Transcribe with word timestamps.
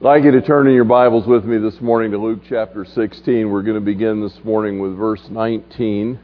I'd 0.00 0.06
like 0.06 0.24
you 0.24 0.32
to 0.32 0.42
turn 0.42 0.66
in 0.66 0.74
your 0.74 0.82
Bibles 0.82 1.24
with 1.24 1.44
me 1.44 1.56
this 1.56 1.80
morning 1.80 2.10
to 2.10 2.18
Luke 2.18 2.40
chapter 2.48 2.84
16. 2.84 3.48
We're 3.48 3.62
going 3.62 3.76
to 3.76 3.80
begin 3.80 4.20
this 4.20 4.36
morning 4.42 4.80
with 4.80 4.96
verse 4.96 5.22
19. 5.30 6.18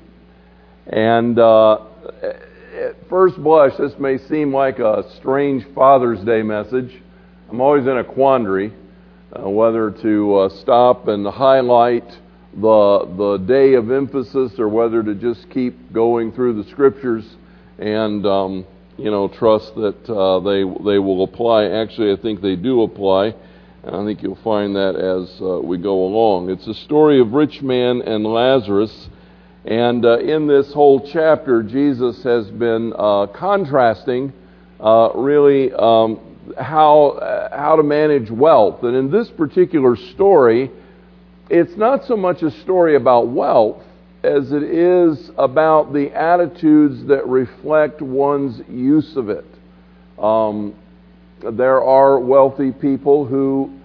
And 0.89 1.39
uh, 1.39 1.85
at 2.21 3.09
first 3.09 3.37
blush, 3.37 3.71
this 3.79 3.93
may 3.97 4.19
seem 4.19 4.53
like 4.53 4.81
a 4.81 5.05
strange 5.19 5.65
Father's 5.73 6.19
Day 6.25 6.43
message. 6.43 7.01
I'm 7.49 7.61
always 7.61 7.87
in 7.87 7.97
a 7.97 8.03
quandary 8.03 8.73
uh, 9.33 9.49
whether 9.49 9.93
to 10.03 10.37
uh, 10.37 10.49
stop 10.49 11.07
and 11.07 11.25
highlight 11.25 12.11
the, 12.53 13.15
the 13.17 13.45
day 13.47 13.75
of 13.75 13.93
emphasis 13.93 14.59
or 14.59 14.69
whether 14.69 15.01
to 15.05 15.15
just 15.15 15.49
keep 15.49 15.93
going 15.93 16.33
through 16.33 16.61
the 16.61 16.69
scriptures 16.71 17.25
and, 17.79 18.27
um, 18.27 18.67
you 18.99 19.13
know, 19.13 19.29
trust 19.29 19.77
that 19.77 20.11
uh, 20.13 20.41
they, 20.41 20.65
they 20.91 20.99
will 20.99 21.23
apply. 21.23 21.67
Actually, 21.67 22.13
I 22.13 22.17
think 22.21 22.41
they 22.41 22.57
do 22.57 22.83
apply. 22.83 23.33
And 23.83 23.97
I 23.97 24.05
think 24.05 24.23
you'll 24.23 24.37
find 24.37 24.77
that 24.77 24.95
as 24.95 25.41
uh, 25.41 25.59
we 25.61 25.79
go 25.79 26.05
along. 26.05 26.51
It's 26.51 26.67
a 26.67 26.75
story 26.75 27.19
of 27.21 27.33
rich 27.33 27.63
man 27.63 28.03
and 28.03 28.25
Lazarus. 28.27 29.09
And 29.65 30.05
uh, 30.05 30.19
in 30.19 30.47
this 30.47 30.73
whole 30.73 31.07
chapter, 31.07 31.63
Jesus 31.63 32.23
has 32.23 32.51
been 32.51 32.93
uh, 32.97 33.27
contrasting 33.29 34.33
uh, 34.81 35.11
really 35.15 35.73
um, 35.73 36.21
how, 36.59 37.11
uh, 37.11 37.57
how 37.57 37.77
to 37.77 37.83
manage 37.83 38.31
wealth. 38.31 38.83
And 38.83 38.95
in 38.95 39.11
this 39.11 39.31
particular 39.31 39.97
story, 39.97 40.71
it's 41.49 41.77
not 41.77 42.05
so 42.05 42.17
much 42.17 42.43
a 42.43 42.51
story 42.63 42.97
about 42.97 43.29
wealth 43.29 43.83
as 44.23 44.53
it 44.53 44.63
is 44.63 45.31
about 45.39 45.95
the 45.95 46.13
attitudes 46.13 47.07
that 47.07 47.27
reflect 47.27 48.03
one's 48.03 48.61
use 48.69 49.17
of 49.17 49.31
it. 49.31 49.47
Um, 50.19 50.75
there 51.43 51.83
are 51.83 52.19
wealthy 52.19 52.73
people 52.73 53.25
who 53.25 53.81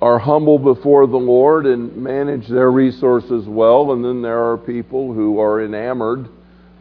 are 0.00 0.18
humble 0.18 0.58
before 0.58 1.06
the 1.06 1.16
Lord 1.16 1.66
and 1.66 1.94
manage 1.96 2.48
their 2.48 2.70
resources 2.70 3.46
well, 3.46 3.92
and 3.92 4.04
then 4.04 4.22
there 4.22 4.50
are 4.50 4.56
people 4.56 5.12
who 5.12 5.38
are 5.38 5.62
enamored 5.62 6.28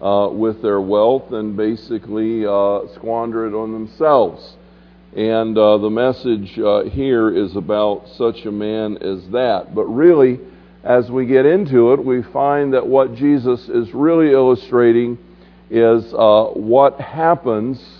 uh, 0.01 0.29
with 0.31 0.61
their 0.61 0.79
wealth 0.79 1.31
and 1.33 1.57
basically 1.57 2.45
uh, 2.45 2.87
squander 2.95 3.45
it 3.45 3.53
on 3.53 3.73
themselves. 3.73 4.55
And 5.15 5.57
uh, 5.57 5.79
the 5.79 5.89
message 5.89 6.57
uh, 6.57 6.83
here 6.83 7.29
is 7.29 7.55
about 7.55 8.07
such 8.15 8.45
a 8.45 8.51
man 8.51 8.97
as 8.97 9.27
that. 9.31 9.75
But 9.75 9.85
really, 9.85 10.39
as 10.83 11.11
we 11.11 11.25
get 11.25 11.45
into 11.45 11.91
it, 11.93 12.03
we 12.03 12.21
find 12.21 12.73
that 12.73 12.87
what 12.87 13.15
Jesus 13.15 13.67
is 13.67 13.93
really 13.93 14.31
illustrating 14.31 15.17
is 15.69 16.13
uh, 16.13 16.45
what 16.53 17.01
happens 17.01 17.98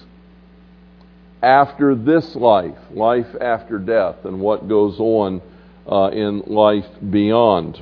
after 1.41 1.95
this 1.95 2.35
life, 2.35 2.77
life 2.91 3.27
after 3.39 3.77
death, 3.77 4.25
and 4.25 4.39
what 4.39 4.67
goes 4.67 4.99
on 4.99 5.41
uh, 5.89 6.09
in 6.09 6.39
life 6.45 6.87
beyond. 7.09 7.81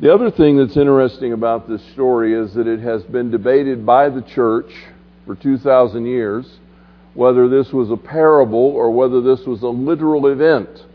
The 0.00 0.12
other 0.12 0.30
thing 0.30 0.56
that's 0.56 0.76
interesting 0.76 1.32
about 1.32 1.68
this 1.68 1.82
story 1.92 2.34
is 2.34 2.54
that 2.54 2.66
it 2.66 2.80
has 2.80 3.04
been 3.04 3.30
debated 3.30 3.86
by 3.86 4.08
the 4.08 4.22
church 4.22 4.72
for 5.26 5.36
2,000 5.36 6.06
years 6.06 6.58
whether 7.14 7.48
this 7.48 7.72
was 7.72 7.90
a 7.90 7.96
parable 7.96 8.58
or 8.58 8.90
whether 8.90 9.20
this 9.20 9.46
was 9.46 9.62
a 9.62 9.68
literal 9.68 10.28
event. 10.28 10.86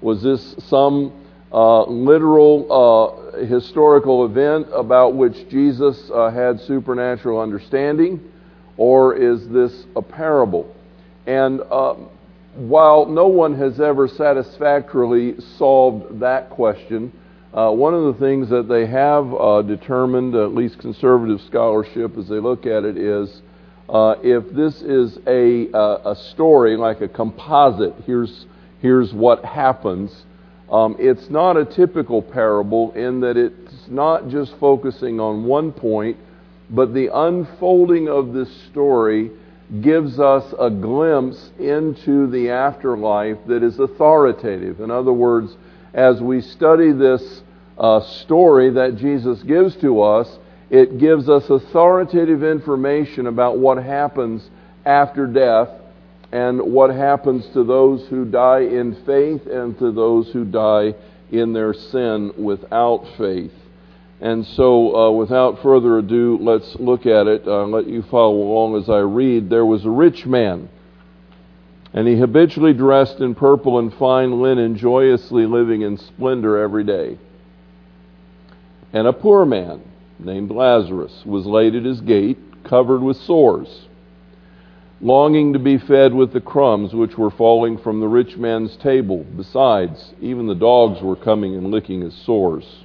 Was 0.00 0.22
this 0.22 0.54
some 0.68 1.12
uh, 1.52 1.84
literal 1.84 2.66
uh, 3.34 3.44
historical 3.46 4.24
event 4.24 4.66
about 4.72 5.14
which 5.14 5.48
Jesus 5.48 6.10
uh, 6.12 6.30
had 6.30 6.60
supernatural 6.60 7.40
understanding? 7.40 8.20
Or 8.82 9.14
is 9.14 9.46
this 9.50 9.84
a 9.94 10.02
parable? 10.02 10.74
And 11.24 11.60
uh, 11.70 11.94
while 12.56 13.06
no 13.06 13.28
one 13.28 13.56
has 13.56 13.80
ever 13.80 14.08
satisfactorily 14.08 15.36
solved 15.56 16.18
that 16.18 16.50
question, 16.50 17.12
uh, 17.54 17.70
one 17.70 17.94
of 17.94 18.12
the 18.12 18.18
things 18.18 18.50
that 18.50 18.66
they 18.68 18.86
have 18.86 19.32
uh, 19.34 19.62
determined, 19.62 20.34
at 20.34 20.52
least 20.52 20.80
conservative 20.80 21.40
scholarship 21.42 22.18
as 22.18 22.28
they 22.28 22.40
look 22.40 22.66
at 22.66 22.82
it, 22.82 22.96
is 22.96 23.42
uh, 23.88 24.16
if 24.20 24.52
this 24.52 24.82
is 24.82 25.16
a, 25.28 25.70
uh, 25.72 26.10
a 26.10 26.16
story 26.32 26.76
like 26.76 27.02
a 27.02 27.08
composite, 27.08 27.94
here's, 28.04 28.46
here's 28.80 29.12
what 29.12 29.44
happens. 29.44 30.24
Um, 30.72 30.96
it's 30.98 31.30
not 31.30 31.56
a 31.56 31.64
typical 31.64 32.20
parable 32.20 32.90
in 32.94 33.20
that 33.20 33.36
it's 33.36 33.86
not 33.86 34.26
just 34.26 34.56
focusing 34.58 35.20
on 35.20 35.44
one 35.44 35.70
point 35.70 36.16
but 36.72 36.94
the 36.94 37.14
unfolding 37.14 38.08
of 38.08 38.32
this 38.32 38.50
story 38.70 39.30
gives 39.80 40.18
us 40.18 40.52
a 40.58 40.70
glimpse 40.70 41.50
into 41.58 42.26
the 42.26 42.50
afterlife 42.50 43.38
that 43.46 43.62
is 43.62 43.78
authoritative. 43.78 44.80
In 44.80 44.90
other 44.90 45.12
words, 45.12 45.56
as 45.94 46.20
we 46.20 46.40
study 46.40 46.92
this 46.92 47.42
uh, 47.78 48.00
story 48.00 48.70
that 48.70 48.96
Jesus 48.96 49.42
gives 49.42 49.76
to 49.76 50.00
us, 50.00 50.38
it 50.70 50.98
gives 50.98 51.28
us 51.28 51.48
authoritative 51.50 52.42
information 52.42 53.26
about 53.26 53.58
what 53.58 53.76
happens 53.76 54.48
after 54.86 55.26
death 55.26 55.68
and 56.32 56.60
what 56.60 56.90
happens 56.90 57.46
to 57.48 57.62
those 57.62 58.06
who 58.08 58.24
die 58.24 58.60
in 58.60 58.94
faith 59.04 59.46
and 59.46 59.78
to 59.78 59.92
those 59.92 60.30
who 60.32 60.46
die 60.46 60.94
in 61.30 61.52
their 61.52 61.74
sin 61.74 62.32
without 62.38 63.06
faith. 63.18 63.52
And 64.22 64.46
so, 64.46 64.94
uh, 64.94 65.10
without 65.10 65.62
further 65.64 65.98
ado, 65.98 66.38
let's 66.40 66.76
look 66.76 67.06
at 67.06 67.26
it. 67.26 67.42
Uh, 67.44 67.64
let 67.64 67.88
you 67.88 68.02
follow 68.02 68.36
along 68.36 68.80
as 68.80 68.88
I 68.88 69.00
read. 69.00 69.50
There 69.50 69.66
was 69.66 69.84
a 69.84 69.90
rich 69.90 70.26
man, 70.26 70.68
and 71.92 72.06
he 72.06 72.16
habitually 72.16 72.72
dressed 72.72 73.18
in 73.18 73.34
purple 73.34 73.80
and 73.80 73.92
fine 73.92 74.40
linen, 74.40 74.76
joyously 74.76 75.44
living 75.46 75.82
in 75.82 75.98
splendor 75.98 76.56
every 76.56 76.84
day. 76.84 77.18
And 78.92 79.08
a 79.08 79.12
poor 79.12 79.44
man, 79.44 79.82
named 80.20 80.52
Lazarus, 80.52 81.24
was 81.26 81.44
laid 81.44 81.74
at 81.74 81.84
his 81.84 82.00
gate, 82.00 82.38
covered 82.62 83.02
with 83.02 83.16
sores, 83.16 83.88
longing 85.00 85.52
to 85.52 85.58
be 85.58 85.78
fed 85.78 86.14
with 86.14 86.32
the 86.32 86.40
crumbs 86.40 86.94
which 86.94 87.18
were 87.18 87.32
falling 87.32 87.76
from 87.76 87.98
the 87.98 88.06
rich 88.06 88.36
man's 88.36 88.76
table. 88.76 89.26
Besides, 89.36 90.14
even 90.20 90.46
the 90.46 90.54
dogs 90.54 91.02
were 91.02 91.16
coming 91.16 91.56
and 91.56 91.72
licking 91.72 92.02
his 92.02 92.14
sores. 92.24 92.84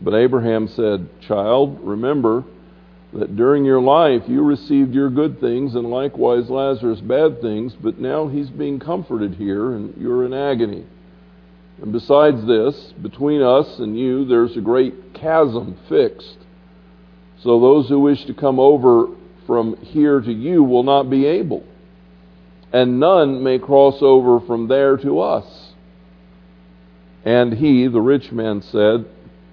But 0.00 0.14
Abraham 0.14 0.68
said, 0.68 1.08
Child, 1.20 1.80
remember 1.82 2.44
that 3.12 3.36
during 3.36 3.64
your 3.64 3.80
life 3.80 4.22
you 4.28 4.42
received 4.42 4.94
your 4.94 5.10
good 5.10 5.40
things, 5.40 5.74
and 5.74 5.90
likewise 5.90 6.50
Lazarus 6.50 7.00
bad 7.00 7.40
things, 7.40 7.74
but 7.74 7.98
now 7.98 8.28
he's 8.28 8.50
being 8.50 8.78
comforted 8.78 9.34
here, 9.34 9.72
and 9.72 9.96
you're 9.96 10.24
in 10.24 10.32
agony. 10.32 10.84
And 11.80 11.92
besides 11.92 12.46
this, 12.46 12.92
between 13.00 13.40
us 13.40 13.78
and 13.78 13.98
you, 13.98 14.24
there's 14.24 14.56
a 14.56 14.60
great 14.60 15.14
chasm 15.14 15.76
fixed. 15.88 16.38
So 17.42 17.60
those 17.60 17.88
who 17.88 18.00
wish 18.00 18.24
to 18.26 18.34
come 18.34 18.58
over 18.58 19.08
from 19.46 19.76
here 19.76 20.20
to 20.20 20.32
you 20.32 20.62
will 20.62 20.82
not 20.82 21.08
be 21.08 21.24
able, 21.24 21.64
and 22.72 23.00
none 23.00 23.42
may 23.42 23.58
cross 23.58 23.98
over 24.00 24.40
from 24.40 24.68
there 24.68 24.96
to 24.98 25.20
us. 25.20 25.72
And 27.24 27.54
he, 27.54 27.86
the 27.88 28.00
rich 28.00 28.30
man, 28.32 28.62
said, 28.62 29.06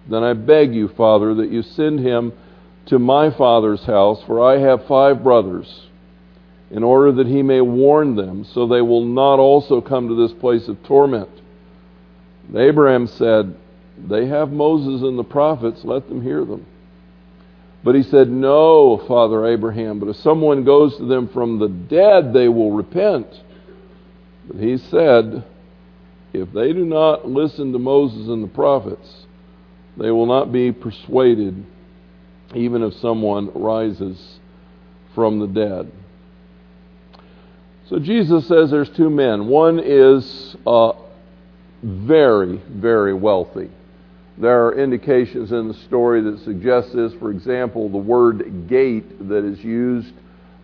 then 0.07 0.23
I 0.23 0.33
beg 0.33 0.73
you, 0.73 0.87
Father, 0.89 1.33
that 1.35 1.51
you 1.51 1.61
send 1.61 1.99
him 1.99 2.33
to 2.87 2.99
my 2.99 3.31
father's 3.31 3.83
house, 3.85 4.21
for 4.27 4.43
I 4.43 4.59
have 4.59 4.85
five 4.87 5.23
brothers, 5.23 5.87
in 6.69 6.83
order 6.83 7.11
that 7.13 7.27
he 7.27 7.41
may 7.41 7.61
warn 7.61 8.15
them, 8.15 8.43
so 8.43 8.67
they 8.67 8.81
will 8.81 9.05
not 9.05 9.39
also 9.39 9.81
come 9.81 10.07
to 10.07 10.15
this 10.15 10.33
place 10.33 10.67
of 10.67 10.81
torment. 10.83 11.29
And 12.47 12.57
Abraham 12.57 13.07
said, 13.07 13.55
They 13.97 14.27
have 14.27 14.51
Moses 14.51 15.01
and 15.01 15.17
the 15.17 15.23
prophets, 15.23 15.83
let 15.83 16.07
them 16.07 16.21
hear 16.21 16.45
them. 16.45 16.65
But 17.83 17.95
he 17.95 18.03
said, 18.03 18.29
No, 18.29 18.97
Father 19.07 19.47
Abraham, 19.47 19.99
but 19.99 20.09
if 20.09 20.17
someone 20.17 20.63
goes 20.63 20.97
to 20.97 21.05
them 21.05 21.27
from 21.29 21.59
the 21.59 21.69
dead, 21.69 22.33
they 22.33 22.49
will 22.49 22.71
repent. 22.71 23.27
But 24.47 24.57
he 24.57 24.77
said, 24.77 25.43
If 26.33 26.51
they 26.51 26.73
do 26.73 26.85
not 26.85 27.27
listen 27.27 27.73
to 27.73 27.79
Moses 27.79 28.27
and 28.27 28.43
the 28.43 28.47
prophets, 28.47 29.25
they 29.97 30.12
will 30.12 30.25
not 30.25 30.51
be 30.51 30.71
persuaded 30.71 31.65
even 32.53 32.83
if 32.83 32.94
someone 32.95 33.51
rises 33.53 34.39
from 35.13 35.39
the 35.39 35.47
dead. 35.47 35.92
So 37.89 38.00
Jesus 38.00 38.47
says 38.47 38.71
there's 38.71 38.89
two 38.89 39.09
men. 39.09 39.47
One 39.47 39.80
is 39.80 40.56
uh, 40.65 40.94
very, 41.83 42.57
very 42.69 43.13
wealthy. 43.13 43.69
There 44.38 44.65
are 44.65 44.75
indications 44.77 45.51
in 45.51 45.68
the 45.68 45.74
story 45.74 46.21
that 46.21 46.39
suggest 46.44 46.94
this. 46.94 47.13
For 47.13 47.31
example, 47.31 47.89
the 47.89 47.98
word 47.98 48.68
gate 48.68 49.30
that 49.30 49.45
is 49.45 49.63
used 49.63 50.13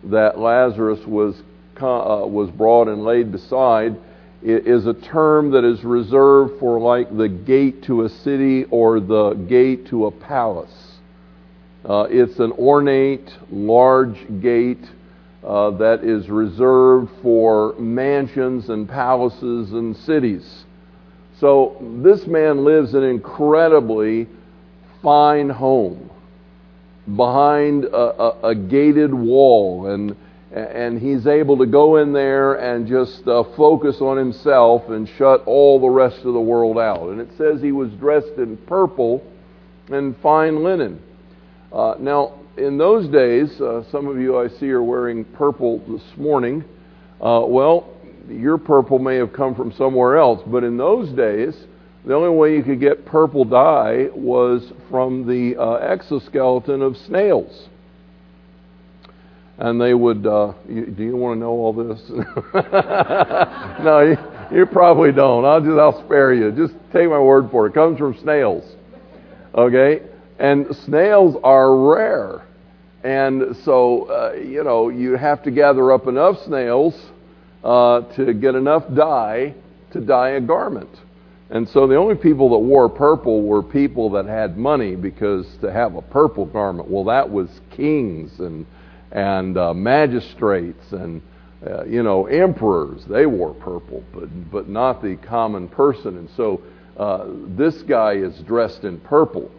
that 0.04 0.38
Lazarus 0.38 1.00
was, 1.06 1.36
uh, 1.80 2.26
was 2.26 2.50
brought 2.50 2.88
and 2.88 3.04
laid 3.04 3.32
beside 3.32 3.96
is 4.42 4.86
a 4.86 4.94
term 4.94 5.50
that 5.52 5.64
is 5.64 5.84
reserved 5.84 6.58
for 6.58 6.78
like 6.80 7.16
the 7.16 7.28
gate 7.28 7.82
to 7.84 8.02
a 8.04 8.08
city 8.08 8.64
or 8.70 9.00
the 9.00 9.34
gate 9.48 9.86
to 9.86 10.06
a 10.06 10.10
palace. 10.10 10.98
Uh, 11.84 12.06
it's 12.10 12.38
an 12.38 12.52
ornate, 12.52 13.32
large 13.50 14.18
gate 14.40 14.84
uh, 15.44 15.70
that 15.70 16.04
is 16.04 16.28
reserved 16.28 17.10
for 17.22 17.74
mansions 17.78 18.68
and 18.68 18.88
palaces 18.88 19.72
and 19.72 19.96
cities. 19.96 20.64
So 21.40 21.76
this 22.02 22.26
man 22.26 22.64
lives 22.64 22.94
in 22.94 23.02
an 23.02 23.10
incredibly 23.10 24.28
fine 25.02 25.50
home 25.50 26.08
behind 27.16 27.84
a, 27.84 27.96
a, 27.96 28.50
a 28.50 28.54
gated 28.54 29.12
wall 29.12 29.88
and 29.88 30.16
and 30.52 31.00
he's 31.00 31.26
able 31.26 31.56
to 31.58 31.66
go 31.66 31.96
in 31.96 32.12
there 32.12 32.54
and 32.54 32.86
just 32.86 33.26
uh, 33.26 33.42
focus 33.56 33.96
on 34.00 34.18
himself 34.18 34.88
and 34.88 35.08
shut 35.16 35.42
all 35.46 35.80
the 35.80 35.88
rest 35.88 36.18
of 36.18 36.34
the 36.34 36.40
world 36.40 36.78
out. 36.78 37.08
And 37.08 37.20
it 37.20 37.30
says 37.38 37.62
he 37.62 37.72
was 37.72 37.90
dressed 37.92 38.36
in 38.36 38.58
purple 38.58 39.24
and 39.88 40.16
fine 40.18 40.62
linen. 40.62 41.02
Uh, 41.72 41.94
now, 41.98 42.38
in 42.58 42.76
those 42.76 43.08
days, 43.08 43.58
uh, 43.62 43.82
some 43.90 44.06
of 44.06 44.18
you 44.18 44.38
I 44.38 44.48
see 44.48 44.70
are 44.70 44.82
wearing 44.82 45.24
purple 45.24 45.78
this 45.88 46.18
morning. 46.18 46.62
Uh, 47.18 47.44
well, 47.46 47.88
your 48.28 48.58
purple 48.58 48.98
may 48.98 49.16
have 49.16 49.32
come 49.32 49.54
from 49.54 49.72
somewhere 49.72 50.18
else, 50.18 50.42
but 50.46 50.64
in 50.64 50.76
those 50.76 51.08
days, 51.12 51.54
the 52.04 52.14
only 52.14 52.36
way 52.36 52.56
you 52.56 52.62
could 52.62 52.80
get 52.80 53.06
purple 53.06 53.44
dye 53.44 54.08
was 54.14 54.70
from 54.90 55.26
the 55.26 55.56
uh, 55.58 55.76
exoskeleton 55.76 56.82
of 56.82 56.96
snails. 56.96 57.68
And 59.62 59.80
they 59.80 59.94
would, 59.94 60.26
uh, 60.26 60.54
you, 60.68 60.86
do 60.86 61.04
you 61.04 61.16
want 61.16 61.36
to 61.36 61.40
know 61.40 61.52
all 61.52 61.72
this? 61.72 62.02
no, 63.84 64.00
you, 64.00 64.58
you 64.58 64.66
probably 64.66 65.12
don't. 65.12 65.44
I'll 65.44 65.60
just, 65.60 65.78
I'll 65.78 66.04
spare 66.04 66.34
you. 66.34 66.50
Just 66.50 66.74
take 66.92 67.08
my 67.08 67.20
word 67.20 67.48
for 67.52 67.66
it. 67.66 67.70
It 67.70 67.74
comes 67.74 67.96
from 67.96 68.18
snails. 68.18 68.64
Okay? 69.54 70.02
And 70.40 70.66
snails 70.84 71.36
are 71.44 71.76
rare. 71.76 72.42
And 73.04 73.56
so, 73.58 74.06
uh, 74.10 74.32
you 74.32 74.64
know, 74.64 74.88
you 74.88 75.16
have 75.16 75.44
to 75.44 75.52
gather 75.52 75.92
up 75.92 76.08
enough 76.08 76.42
snails 76.44 77.00
uh, 77.62 78.00
to 78.16 78.34
get 78.34 78.56
enough 78.56 78.82
dye 78.96 79.54
to 79.92 80.00
dye 80.00 80.30
a 80.30 80.40
garment. 80.40 80.90
And 81.50 81.68
so 81.68 81.86
the 81.86 81.94
only 81.94 82.16
people 82.16 82.50
that 82.50 82.58
wore 82.58 82.88
purple 82.88 83.42
were 83.44 83.62
people 83.62 84.10
that 84.10 84.26
had 84.26 84.58
money 84.58 84.96
because 84.96 85.46
to 85.60 85.70
have 85.70 85.94
a 85.94 86.02
purple 86.02 86.46
garment, 86.46 86.88
well, 86.88 87.04
that 87.04 87.30
was 87.30 87.48
kings 87.70 88.40
and 88.40 88.66
and 89.12 89.56
uh, 89.56 89.72
magistrates 89.74 90.92
and 90.92 91.22
uh, 91.66 91.84
you 91.84 92.02
know 92.02 92.26
emperors. 92.26 93.04
They 93.04 93.26
wore 93.26 93.54
purple, 93.54 94.02
but 94.12 94.50
but 94.50 94.68
not 94.68 95.02
the 95.02 95.16
common 95.16 95.68
person. 95.68 96.16
And 96.18 96.28
so 96.36 96.60
uh, 96.96 97.26
this 97.56 97.82
guy 97.82 98.14
is 98.14 98.36
dressed 98.40 98.84
in 98.84 98.98
purple. 99.00 99.50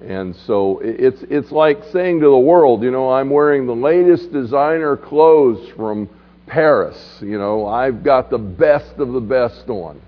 And 0.00 0.34
so 0.34 0.80
it's 0.80 1.22
it's 1.30 1.52
like 1.52 1.84
saying 1.92 2.20
to 2.20 2.26
the 2.26 2.38
world, 2.38 2.82
you 2.82 2.90
know, 2.90 3.10
I'm 3.10 3.30
wearing 3.30 3.66
the 3.66 3.74
latest 3.74 4.32
designer 4.32 4.96
clothes 4.96 5.68
from 5.76 6.08
Paris. 6.46 7.18
You 7.20 7.38
know, 7.38 7.66
I've 7.66 8.02
got 8.02 8.28
the 8.28 8.38
best 8.38 8.98
of 8.98 9.12
the 9.12 9.20
best 9.20 9.68
on. 9.68 10.00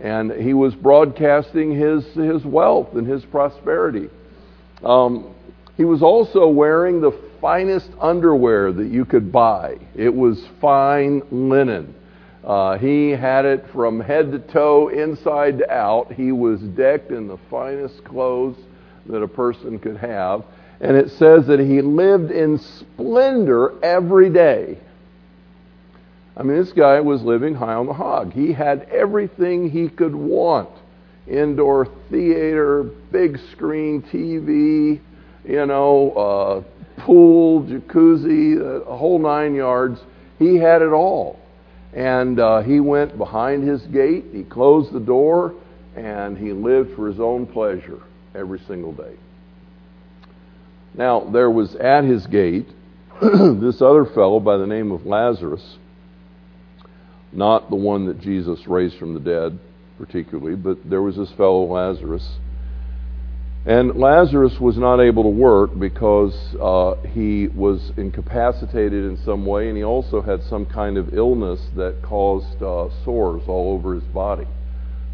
And 0.00 0.32
he 0.32 0.54
was 0.54 0.74
broadcasting 0.74 1.72
his, 1.72 2.04
his 2.14 2.44
wealth 2.44 2.94
and 2.94 3.06
his 3.06 3.24
prosperity. 3.24 4.08
Um, 4.82 5.34
he 5.76 5.84
was 5.84 6.02
also 6.02 6.48
wearing 6.48 7.00
the 7.00 7.12
finest 7.44 7.90
underwear 8.00 8.72
that 8.72 8.86
you 8.86 9.04
could 9.04 9.30
buy. 9.30 9.76
It 9.94 10.08
was 10.14 10.46
fine 10.62 11.20
linen. 11.30 11.94
Uh, 12.42 12.78
he 12.78 13.10
had 13.10 13.44
it 13.44 13.66
from 13.70 14.00
head 14.00 14.32
to 14.32 14.38
toe, 14.38 14.88
inside 14.88 15.58
to 15.58 15.70
out. 15.70 16.10
He 16.10 16.32
was 16.32 16.58
decked 16.62 17.10
in 17.10 17.28
the 17.28 17.36
finest 17.50 18.02
clothes 18.02 18.56
that 19.04 19.18
a 19.18 19.28
person 19.28 19.78
could 19.78 19.98
have. 19.98 20.42
And 20.80 20.96
it 20.96 21.10
says 21.10 21.46
that 21.48 21.60
he 21.60 21.82
lived 21.82 22.30
in 22.30 22.58
splendor 22.58 23.74
every 23.84 24.30
day. 24.30 24.78
I 26.38 26.44
mean, 26.44 26.56
this 26.56 26.72
guy 26.72 26.98
was 27.00 27.20
living 27.20 27.54
high 27.54 27.74
on 27.74 27.84
the 27.84 27.92
hog. 27.92 28.32
He 28.32 28.54
had 28.54 28.84
everything 28.84 29.68
he 29.68 29.90
could 29.90 30.14
want 30.14 30.70
indoor 31.26 31.88
theater, 32.10 32.84
big 32.84 33.38
screen 33.52 34.00
TV, 34.00 34.98
you 35.46 35.66
know, 35.66 36.10
uh, 36.12 36.73
pool, 37.04 37.64
jacuzzi, 37.64 38.58
uh, 38.58 38.90
a 38.90 38.96
whole 38.96 39.18
nine 39.18 39.54
yards. 39.54 40.00
He 40.38 40.56
had 40.56 40.82
it 40.82 40.92
all. 40.92 41.38
And 41.92 42.40
uh, 42.40 42.62
he 42.62 42.80
went 42.80 43.16
behind 43.16 43.66
his 43.68 43.82
gate, 43.82 44.24
he 44.32 44.42
closed 44.42 44.92
the 44.92 45.00
door, 45.00 45.54
and 45.94 46.36
he 46.36 46.52
lived 46.52 46.96
for 46.96 47.06
his 47.06 47.20
own 47.20 47.46
pleasure 47.46 48.02
every 48.34 48.58
single 48.66 48.92
day. 48.92 49.14
Now, 50.92 51.20
there 51.30 51.50
was 51.50 51.76
at 51.76 52.04
his 52.04 52.26
gate 52.26 52.66
this 53.22 53.80
other 53.80 54.04
fellow 54.06 54.40
by 54.40 54.56
the 54.56 54.66
name 54.66 54.90
of 54.90 55.06
Lazarus 55.06 55.76
not 57.34 57.68
the 57.68 57.76
one 57.76 58.06
that 58.06 58.20
Jesus 58.20 58.66
raised 58.66 58.96
from 58.98 59.14
the 59.14 59.20
dead, 59.20 59.58
particularly, 59.98 60.56
but 60.56 60.78
there 60.88 61.02
was 61.02 61.16
this 61.16 61.30
fellow 61.32 61.64
Lazarus. 61.64 62.26
And 63.66 63.96
Lazarus 63.96 64.60
was 64.60 64.76
not 64.76 65.00
able 65.00 65.22
to 65.22 65.30
work 65.30 65.78
because 65.78 66.34
uh, 66.60 66.96
he 67.08 67.48
was 67.48 67.92
incapacitated 67.96 69.04
in 69.04 69.16
some 69.24 69.46
way, 69.46 69.68
and 69.68 69.76
he 69.76 69.82
also 69.82 70.20
had 70.20 70.42
some 70.42 70.66
kind 70.66 70.98
of 70.98 71.14
illness 71.14 71.60
that 71.74 72.02
caused 72.02 72.62
uh, 72.62 72.88
sores 73.04 73.42
all 73.48 73.72
over 73.72 73.94
his 73.94 74.04
body. 74.04 74.46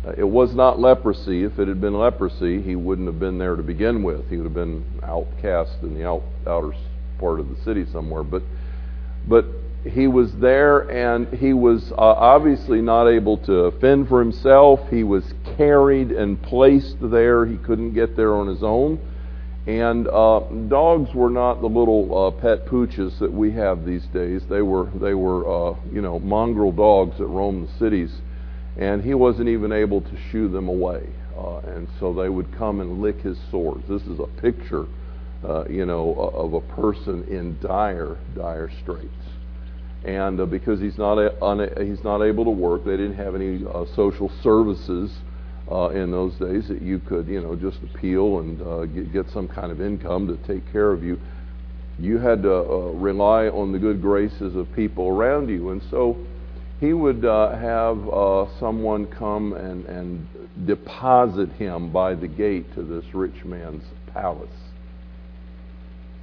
Uh, 0.05 0.14
it 0.17 0.26
was 0.26 0.52
not 0.52 0.81
leprosy. 0.81 1.44
If 1.44 1.61
it 1.61 1.69
had 1.69 1.81
been 1.81 1.97
leprosy, 1.97 2.61
he 2.61 2.75
wouldn't 2.75 3.06
have 3.06 3.20
been 3.20 3.38
there 3.38 3.55
to 3.55 3.62
begin 3.62 4.02
with. 4.02 4.29
He 4.29 4.37
would 4.37 4.47
have 4.47 4.55
been 4.55 4.85
outcast 5.05 5.76
in 5.82 5.94
the 5.94 6.05
out, 6.05 6.23
outer 6.44 6.73
part 7.20 7.38
of 7.38 7.49
the 7.50 7.62
city 7.62 7.87
somewhere. 7.93 8.25
But, 8.25 8.43
but 9.29 9.44
he 9.85 10.06
was 10.06 10.32
there 10.35 10.81
and 10.91 11.27
he 11.38 11.53
was 11.55 11.91
uh, 11.93 11.97
obviously 11.97 12.82
not 12.82 13.09
able 13.09 13.38
to 13.38 13.72
fend 13.81 14.08
for 14.08 14.20
himself. 14.20 14.81
He 14.91 15.05
was 15.05 15.32
carried 15.56 16.13
and 16.13 16.41
placed 16.43 16.96
there. 17.01 17.46
He 17.46 17.56
couldn't 17.56 17.94
get 17.94 18.15
there 18.17 18.34
on 18.34 18.46
his 18.46 18.63
own. 18.63 19.01
And 19.67 20.06
uh, 20.08 20.41
dogs 20.69 21.15
were 21.15 21.31
not 21.31 21.60
the 21.60 21.67
little 21.67 22.27
uh, 22.27 22.31
pet 22.41 22.67
pooches 22.67 23.19
that 23.20 23.32
we 23.32 23.53
have 23.53 23.84
these 23.87 24.05
days. 24.06 24.43
They 24.49 24.63
were 24.63 24.91
they 24.94 25.15
were 25.15 25.72
uh, 25.72 25.77
you 25.93 26.01
know 26.01 26.19
mongrel 26.19 26.72
dogs 26.72 27.19
that 27.19 27.27
roam 27.27 27.67
the 27.67 27.79
cities, 27.79 28.10
and 28.79 29.03
he 29.03 29.15
wasn't 29.15 29.49
even 29.49 29.70
able 29.70 30.01
to 30.01 30.17
shoo 30.31 30.49
them 30.49 30.69
away. 30.69 31.06
Uh, 31.37 31.58
and 31.58 31.89
so 32.01 32.13
they 32.13 32.29
would 32.29 32.56
come 32.56 32.81
and 32.81 33.03
lick 33.03 33.20
his 33.20 33.39
sores. 33.51 33.82
This 33.89 34.03
is 34.03 34.19
a 34.19 34.27
picture, 34.41 34.87
uh, 35.46 35.65
you 35.69 35.84
know, 35.84 36.15
of 36.15 36.55
a 36.55 36.60
person 36.75 37.25
in 37.29 37.58
dire 37.60 38.17
dire 38.34 38.70
straits 38.82 39.40
and 40.04 40.40
uh, 40.40 40.46
because 40.46 40.80
he's 40.80 40.96
not 40.96 41.19
a, 41.19 41.84
he's 41.84 42.02
not 42.02 42.22
able 42.22 42.44
to 42.44 42.50
work, 42.50 42.84
they 42.84 42.96
didn't 42.96 43.16
have 43.16 43.34
any 43.34 43.64
uh, 43.66 43.84
social 43.94 44.30
services 44.42 45.10
uh, 45.70 45.88
in 45.90 46.10
those 46.10 46.32
days 46.34 46.69
that 46.69 46.80
you 46.82 46.98
could 47.00 47.26
you 47.26 47.40
know 47.40 47.54
just 47.54 47.78
appeal 47.82 48.38
and 48.40 48.62
uh, 48.62 48.86
get, 48.86 49.12
get 49.12 49.30
some 49.30 49.46
kind 49.46 49.70
of 49.70 49.80
income 49.80 50.26
to 50.26 50.36
take 50.46 50.70
care 50.72 50.90
of 50.90 51.02
you. 51.04 51.19
You 51.98 52.19
had 52.19 52.42
to 52.44 52.54
uh, 52.54 52.76
rely 52.92 53.48
on 53.48 53.72
the 53.72 53.78
good 53.78 54.00
graces 54.00 54.56
of 54.56 54.72
people 54.74 55.08
around 55.08 55.50
you, 55.50 55.70
and 55.70 55.82
so 55.90 56.16
he 56.80 56.94
would 56.94 57.26
uh, 57.26 57.54
have 57.56 57.98
someone 58.58 59.06
come 59.06 59.52
and, 59.52 59.84
and 59.84 60.66
deposit 60.66 61.52
him 61.52 61.92
by 61.92 62.14
the 62.14 62.26
gate 62.26 62.74
to 62.74 62.82
this 62.82 63.04
rich 63.12 63.44
man's 63.44 63.84
palace 64.14 64.69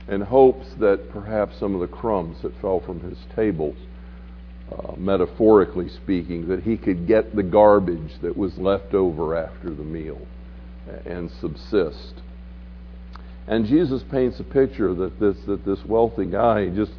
in 0.07 0.21
hopes 0.21 0.67
that 0.79 1.09
perhaps 1.11 1.59
some 1.59 1.75
of 1.75 1.81
the 1.81 1.87
crumbs 1.87 2.41
that 2.41 2.59
fell 2.61 2.79
from 2.79 2.99
his 3.01 3.17
table, 3.35 3.75
uh, 4.71 4.93
metaphorically 4.95 5.89
speaking, 5.89 6.47
that 6.47 6.63
he 6.63 6.77
could 6.77 7.07
get 7.07 7.35
the 7.35 7.43
garbage 7.43 8.13
that 8.21 8.35
was 8.35 8.57
left 8.57 8.93
over 8.93 9.35
after 9.35 9.69
the 9.69 9.83
meal 9.83 10.19
and 11.05 11.29
subsist. 11.41 12.21
And 13.47 13.65
Jesus 13.65 14.03
paints 14.11 14.39
a 14.39 14.43
picture 14.43 14.93
that 14.93 15.19
this 15.19 15.37
that 15.45 15.65
this 15.65 15.79
wealthy 15.85 16.25
guy 16.25 16.69
just 16.69 16.91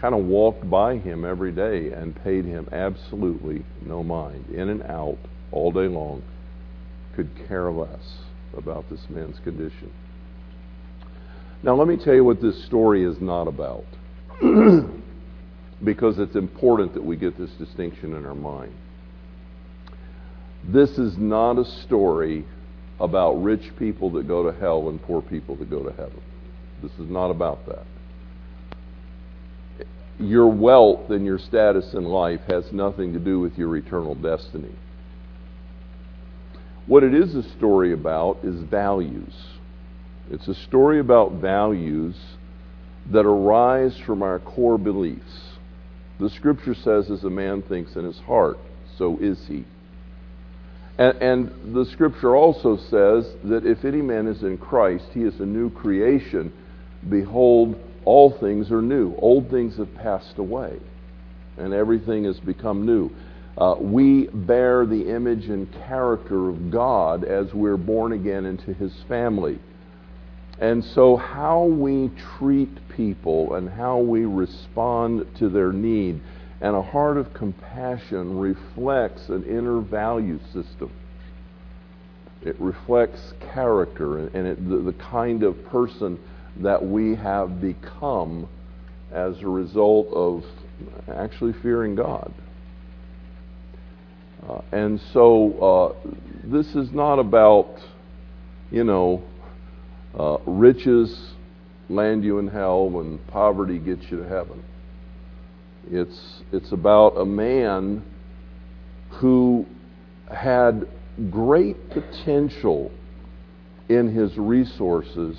kind 0.00 0.14
of 0.14 0.24
walked 0.24 0.68
by 0.68 0.98
him 0.98 1.24
every 1.24 1.52
day 1.52 1.92
and 1.92 2.14
paid 2.22 2.44
him 2.44 2.68
absolutely 2.72 3.64
no 3.84 4.02
mind, 4.02 4.46
in 4.50 4.68
and 4.68 4.82
out 4.82 5.18
all 5.52 5.72
day 5.72 5.88
long, 5.88 6.22
could 7.14 7.30
care 7.48 7.70
less 7.70 8.18
about 8.56 8.88
this 8.90 9.06
man's 9.08 9.38
condition. 9.40 9.90
Now, 11.66 11.74
let 11.74 11.88
me 11.88 11.96
tell 11.96 12.14
you 12.14 12.22
what 12.22 12.40
this 12.40 12.64
story 12.66 13.04
is 13.04 13.20
not 13.20 13.48
about. 13.48 13.84
because 15.84 16.20
it's 16.20 16.36
important 16.36 16.94
that 16.94 17.04
we 17.04 17.16
get 17.16 17.36
this 17.36 17.50
distinction 17.58 18.14
in 18.14 18.24
our 18.24 18.36
mind. 18.36 18.72
This 20.64 20.90
is 20.90 21.18
not 21.18 21.58
a 21.58 21.64
story 21.82 22.44
about 23.00 23.42
rich 23.42 23.76
people 23.80 24.10
that 24.12 24.28
go 24.28 24.48
to 24.48 24.56
hell 24.56 24.88
and 24.88 25.02
poor 25.02 25.20
people 25.20 25.56
that 25.56 25.68
go 25.68 25.82
to 25.82 25.90
heaven. 25.90 26.22
This 26.84 26.92
is 26.92 27.10
not 27.10 27.32
about 27.32 27.66
that. 27.66 27.84
Your 30.20 30.46
wealth 30.48 31.10
and 31.10 31.26
your 31.26 31.40
status 31.40 31.94
in 31.94 32.04
life 32.04 32.42
has 32.46 32.72
nothing 32.72 33.12
to 33.12 33.18
do 33.18 33.40
with 33.40 33.58
your 33.58 33.76
eternal 33.76 34.14
destiny. 34.14 34.74
What 36.86 37.02
it 37.02 37.12
is 37.12 37.34
a 37.34 37.42
story 37.58 37.92
about 37.92 38.38
is 38.44 38.62
values. 38.62 39.34
It's 40.30 40.48
a 40.48 40.54
story 40.54 40.98
about 40.98 41.34
values 41.34 42.16
that 43.12 43.24
arise 43.24 43.96
from 44.04 44.22
our 44.22 44.40
core 44.40 44.78
beliefs. 44.78 45.56
The 46.18 46.30
scripture 46.30 46.74
says, 46.74 47.10
as 47.10 47.24
a 47.24 47.30
man 47.30 47.62
thinks 47.62 47.94
in 47.94 48.04
his 48.04 48.18
heart, 48.18 48.58
so 48.98 49.18
is 49.20 49.38
he. 49.46 49.64
And, 50.98 51.22
and, 51.22 51.74
the 51.76 51.84
scripture 51.92 52.34
also 52.34 52.76
says 52.76 53.30
that 53.44 53.66
if 53.66 53.84
any 53.84 54.00
man 54.00 54.26
is 54.26 54.42
in 54.42 54.56
Christ, 54.56 55.04
he 55.12 55.20
is 55.20 55.38
a 55.40 55.44
new 55.44 55.70
creation. 55.70 56.52
Behold, 57.08 57.78
all 58.06 58.30
things 58.40 58.70
are 58.70 58.80
new. 58.80 59.14
Old 59.16 59.50
things 59.50 59.76
have 59.76 59.94
passed 59.94 60.38
away, 60.38 60.78
and 61.58 61.74
everything 61.74 62.24
has 62.24 62.40
become 62.40 62.86
new. 62.86 63.10
Uh, 63.58 63.74
we 63.78 64.26
bear 64.32 64.86
the 64.86 65.14
image 65.14 65.46
and 65.46 65.70
character 65.86 66.48
of 66.48 66.70
God 66.70 67.24
as 67.24 67.52
we're 67.52 67.76
born 67.76 68.12
again 68.12 68.46
into 68.46 68.72
his 68.72 68.92
family. 69.06 69.58
And 70.58 70.82
so, 70.82 71.16
how 71.16 71.64
we 71.64 72.10
treat 72.38 72.88
people 72.88 73.54
and 73.54 73.68
how 73.68 73.98
we 73.98 74.24
respond 74.24 75.26
to 75.38 75.48
their 75.48 75.72
need 75.72 76.20
and 76.60 76.74
a 76.74 76.82
heart 76.82 77.18
of 77.18 77.34
compassion 77.34 78.38
reflects 78.38 79.28
an 79.28 79.44
inner 79.44 79.80
value 79.80 80.38
system. 80.52 80.90
It 82.42 82.58
reflects 82.58 83.34
character 83.52 84.18
and 84.18 84.46
it, 84.46 84.68
the, 84.68 84.78
the 84.78 84.92
kind 84.94 85.42
of 85.42 85.62
person 85.66 86.18
that 86.58 86.82
we 86.84 87.14
have 87.16 87.60
become 87.60 88.48
as 89.12 89.38
a 89.40 89.48
result 89.48 90.08
of 90.08 90.44
actually 91.08 91.52
fearing 91.62 91.94
God. 91.94 92.32
Uh, 94.48 94.60
and 94.72 95.00
so 95.12 95.94
uh, 96.02 96.10
this 96.44 96.74
is 96.74 96.92
not 96.92 97.18
about, 97.18 97.78
you 98.70 98.84
know, 98.84 99.22
uh, 100.18 100.38
riches 100.46 101.32
land 101.88 102.24
you 102.24 102.38
in 102.38 102.48
hell 102.48 102.86
and 103.00 103.24
poverty 103.28 103.78
gets 103.78 104.02
you 104.10 104.18
to 104.18 104.28
heaven. 104.28 104.62
It's, 105.90 106.42
it's 106.52 106.72
about 106.72 107.16
a 107.16 107.24
man 107.24 108.02
who 109.10 109.66
had 110.34 110.88
great 111.30 111.90
potential 111.90 112.90
in 113.88 114.12
his 114.12 114.36
resources, 114.36 115.38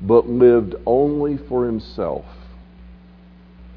but 0.00 0.28
lived 0.28 0.74
only 0.86 1.36
for 1.48 1.66
himself 1.66 2.24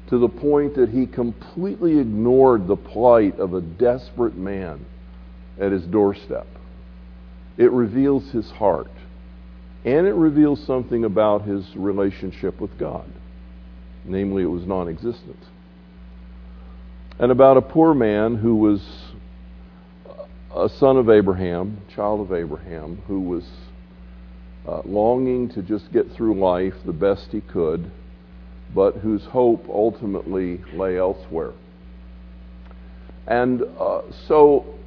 to 0.08 0.18
the 0.18 0.28
point 0.28 0.74
that 0.74 0.88
he 0.88 1.06
completely 1.06 1.98
ignored 1.98 2.66
the 2.66 2.76
plight 2.76 3.38
of 3.38 3.54
a 3.54 3.60
desperate 3.60 4.36
man 4.36 4.84
at 5.60 5.72
his 5.72 5.82
doorstep. 5.84 6.46
It 7.58 7.70
reveals 7.70 8.30
his 8.30 8.50
heart. 8.50 8.90
And 9.84 10.06
it 10.06 10.14
reveals 10.14 10.64
something 10.64 11.04
about 11.04 11.42
his 11.42 11.64
relationship 11.74 12.60
with 12.60 12.78
God. 12.78 13.10
Namely, 14.04 14.42
it 14.42 14.46
was 14.46 14.64
non 14.64 14.88
existent. 14.88 15.38
And 17.18 17.30
about 17.30 17.56
a 17.56 17.62
poor 17.62 17.94
man 17.94 18.36
who 18.36 18.56
was 18.56 18.80
a 20.54 20.68
son 20.68 20.96
of 20.96 21.08
Abraham, 21.08 21.80
child 21.94 22.20
of 22.20 22.32
Abraham, 22.32 23.02
who 23.06 23.20
was 23.20 23.44
uh, 24.66 24.82
longing 24.84 25.48
to 25.50 25.62
just 25.62 25.92
get 25.92 26.10
through 26.12 26.38
life 26.38 26.74
the 26.84 26.92
best 26.92 27.28
he 27.30 27.40
could, 27.40 27.90
but 28.74 28.96
whose 28.96 29.24
hope 29.24 29.64
ultimately 29.68 30.60
lay 30.74 30.98
elsewhere. 30.98 31.52
And 33.26 33.62
uh, 33.78 34.02
so 34.26 34.78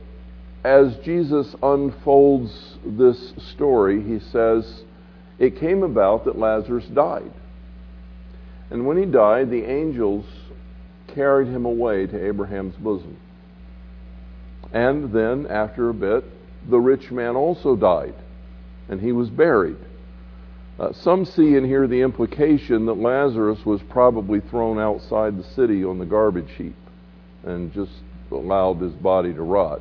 as 0.66 0.98
Jesus 1.04 1.56
unfolds 1.62 2.80
this 2.84 3.34
story, 3.54 4.02
he 4.02 4.20
says, 4.32 4.82
It 5.38 5.60
came 5.60 5.84
about 5.84 6.26
that 6.26 6.40
Lazarus 6.40 6.86
died. 6.86 7.32
And 8.72 8.88
when 8.88 8.98
he 8.98 9.06
died, 9.06 9.52
the 9.52 9.64
angels 9.64 10.26
carried 11.14 11.50
him 11.50 11.66
away 11.66 12.08
to 12.08 12.28
Abraham's 12.28 12.74
bosom. 12.78 13.16
And 14.74 15.14
then, 15.14 15.46
after 15.46 15.90
a 15.90 15.94
bit, 15.94 16.24
the 16.68 16.80
rich 16.80 17.12
man 17.12 17.36
also 17.36 17.76
died, 17.76 18.16
and 18.90 19.00
he 19.00 19.12
was 19.12 19.30
buried. 19.30 19.78
Uh, 20.80 20.92
some 20.94 21.26
see 21.26 21.58
and 21.58 21.66
hear 21.68 21.88
the 21.88 22.02
implication 22.02 22.88
that 22.88 22.98
Lazarus 22.98 23.64
was 23.68 23.82
probably 23.84 24.40
thrown 24.40 24.80
outside 24.80 25.38
the 25.38 25.48
city 25.56 25.86
on 25.86 26.00
the 26.00 26.06
garbage 26.06 26.52
heap 26.58 26.76
and 27.44 27.72
just 27.72 27.92
allowed 28.32 28.82
his 28.82 28.94
body 28.94 29.32
to 29.32 29.44
rot 29.44 29.80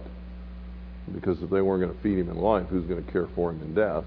because 1.13 1.43
if 1.43 1.51
they 1.51 1.61
weren't 1.61 1.83
going 1.83 1.95
to 1.95 2.03
feed 2.03 2.19
him 2.19 2.31
in 2.31 2.37
life, 2.37 2.67
who's 2.69 2.87
going 2.87 3.05
to 3.05 3.13
care 3.13 3.29
for 3.35 3.51
him 3.51 3.61
in 3.63 3.75
death? 3.75 4.05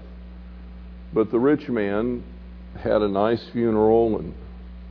But 1.12 1.30
the 1.30 1.38
rich 1.38 1.68
man 1.68 2.24
had 2.78 3.02
a 3.02 3.08
nice 3.08 3.44
funeral 3.52 4.18
and, 4.18 4.34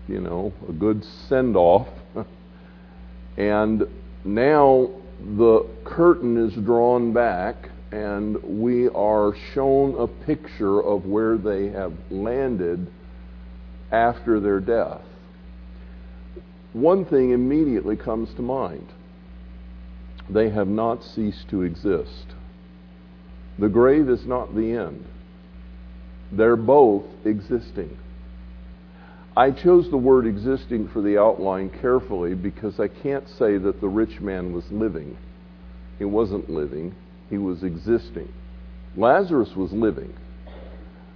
you 0.08 0.22
know, 0.22 0.54
a 0.68 0.72
good 0.72 1.04
send 1.28 1.56
off. 1.56 1.88
and 3.38 3.84
now 4.24 4.90
the 5.38 5.68
curtain 5.84 6.38
is 6.38 6.54
drawn 6.64 7.14
back 7.14 7.70
and 7.92 8.42
we 8.44 8.90
are 8.90 9.34
shown 9.54 9.96
a 10.00 10.08
picture 10.26 10.82
of 10.82 11.06
where 11.06 11.38
they 11.38 11.70
have 11.70 11.94
landed 12.10 12.92
after 13.92 14.40
their 14.40 14.60
death. 14.60 15.02
One 16.74 17.06
thing 17.06 17.32
immediately 17.32 17.96
comes 17.96 18.34
to 18.36 18.42
mind 18.42 18.88
they 20.29 20.50
have 20.50 20.67
not 20.67 21.03
ceased 21.03 21.50
to 21.50 21.63
exist. 21.63 22.27
The 23.60 23.69
grave 23.69 24.10
is 24.10 24.25
not 24.25 24.55
the 24.55 24.74
end. 24.74 25.05
They're 26.31 26.57
both 26.57 27.05
existing. 27.25 27.98
I 29.36 29.51
chose 29.51 29.89
the 29.89 29.98
word 29.98 30.25
existing 30.25 30.89
for 30.89 31.01
the 31.01 31.19
outline 31.19 31.69
carefully 31.81 32.34
because 32.34 32.79
I 32.79 32.88
can't 32.88 33.27
say 33.29 33.57
that 33.57 33.79
the 33.79 33.88
rich 33.88 34.19
man 34.19 34.51
was 34.51 34.65
living. 34.72 35.17
He 35.98 36.05
wasn't 36.05 36.50
living, 36.50 36.96
he 37.29 37.38
was 37.38 37.63
existing. 37.63 38.31
Lazarus 38.96 39.55
was 39.55 39.72
living. 39.72 40.13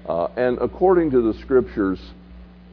Uh, 0.07 0.27
and 0.37 0.57
according 0.59 1.11
to 1.11 1.21
the 1.21 1.39
scriptures, 1.39 1.99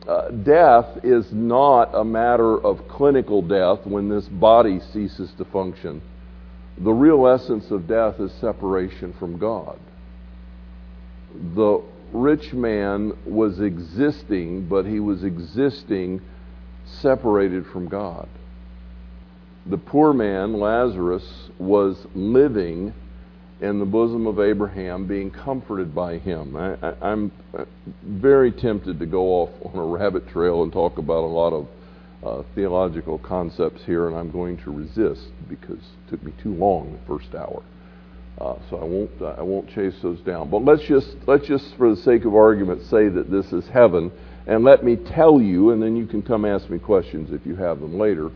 uh, 0.06 0.30
death 0.30 0.98
is 1.02 1.26
not 1.32 1.94
a 1.94 2.04
matter 2.04 2.58
of 2.58 2.86
clinical 2.88 3.42
death 3.42 3.86
when 3.86 4.08
this 4.08 4.26
body 4.26 4.80
ceases 4.92 5.30
to 5.36 5.44
function 5.46 6.00
the 6.80 6.92
real 6.92 7.26
essence 7.26 7.70
of 7.70 7.88
death 7.88 8.20
is 8.20 8.32
separation 8.40 9.12
from 9.14 9.38
God. 9.38 9.78
The 11.54 11.82
rich 12.12 12.52
man 12.52 13.12
was 13.26 13.60
existing, 13.60 14.66
but 14.68 14.86
he 14.86 15.00
was 15.00 15.24
existing 15.24 16.22
separated 16.86 17.66
from 17.66 17.88
God. 17.88 18.28
The 19.66 19.76
poor 19.76 20.12
man, 20.12 20.54
Lazarus, 20.54 21.50
was 21.58 22.06
living 22.14 22.94
in 23.60 23.78
the 23.80 23.84
bosom 23.84 24.26
of 24.26 24.38
Abraham, 24.38 25.06
being 25.06 25.30
comforted 25.30 25.94
by 25.94 26.18
him. 26.18 26.56
I, 26.56 26.94
am 27.02 27.32
very 28.02 28.52
tempted 28.52 29.00
to 29.00 29.06
go 29.06 29.26
off 29.42 29.50
on 29.64 29.78
a 29.78 29.84
rabbit 29.84 30.28
trail 30.28 30.62
and 30.62 30.72
talk 30.72 30.98
about 30.98 31.24
a 31.24 31.26
lot 31.26 31.52
of 31.52 31.66
uh, 32.24 32.42
theological 32.54 33.18
concepts 33.18 33.82
here, 33.84 34.08
and 34.08 34.16
I'm 34.16 34.30
going 34.30 34.56
to 34.58 34.70
resist 34.70 35.28
because 35.48 35.78
it 35.78 36.10
took 36.10 36.22
me 36.22 36.32
too 36.42 36.54
long 36.54 36.92
the 36.92 37.06
first 37.06 37.34
hour. 37.34 37.62
Uh, 38.40 38.56
so 38.70 38.76
I 38.76 38.84
won't 38.84 39.10
uh, 39.20 39.34
I 39.38 39.42
won't 39.42 39.68
chase 39.68 39.94
those 40.02 40.20
down. 40.20 40.48
But 40.48 40.64
let's 40.64 40.82
just 40.82 41.16
let's 41.26 41.46
just 41.46 41.76
for 41.76 41.90
the 41.94 42.00
sake 42.02 42.24
of 42.24 42.34
argument 42.34 42.82
say 42.84 43.08
that 43.08 43.30
this 43.30 43.52
is 43.52 43.66
heaven, 43.68 44.12
and 44.46 44.62
let 44.64 44.84
me 44.84 44.96
tell 44.96 45.40
you, 45.40 45.70
and 45.70 45.82
then 45.82 45.96
you 45.96 46.06
can 46.06 46.22
come 46.22 46.44
ask 46.44 46.70
me 46.70 46.78
questions 46.78 47.32
if 47.32 47.44
you 47.44 47.56
have 47.56 47.80
them 47.80 47.98
later. 47.98 48.30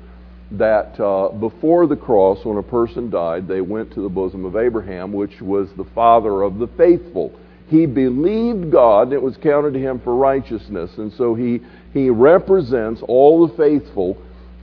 That 0.52 1.00
uh, 1.00 1.30
before 1.30 1.86
the 1.86 1.96
cross, 1.96 2.44
when 2.44 2.58
a 2.58 2.62
person 2.62 3.10
died, 3.10 3.48
they 3.48 3.60
went 3.60 3.94
to 3.94 4.02
the 4.02 4.08
bosom 4.08 4.44
of 4.44 4.56
Abraham, 4.56 5.12
which 5.12 5.40
was 5.40 5.68
the 5.76 5.86
father 5.94 6.42
of 6.42 6.58
the 6.58 6.66
faithful. 6.76 7.32
He 7.68 7.86
believed 7.86 8.70
God, 8.70 9.04
and 9.04 9.12
it 9.14 9.22
was 9.22 9.36
counted 9.38 9.72
to 9.72 9.80
him 9.80 9.98
for 10.00 10.14
righteousness, 10.14 10.90
and 10.98 11.10
so 11.14 11.34
he 11.34 11.62
he 11.92 12.10
represents 12.10 13.02
all 13.06 13.46
the 13.46 13.54
faithful, 13.56 14.16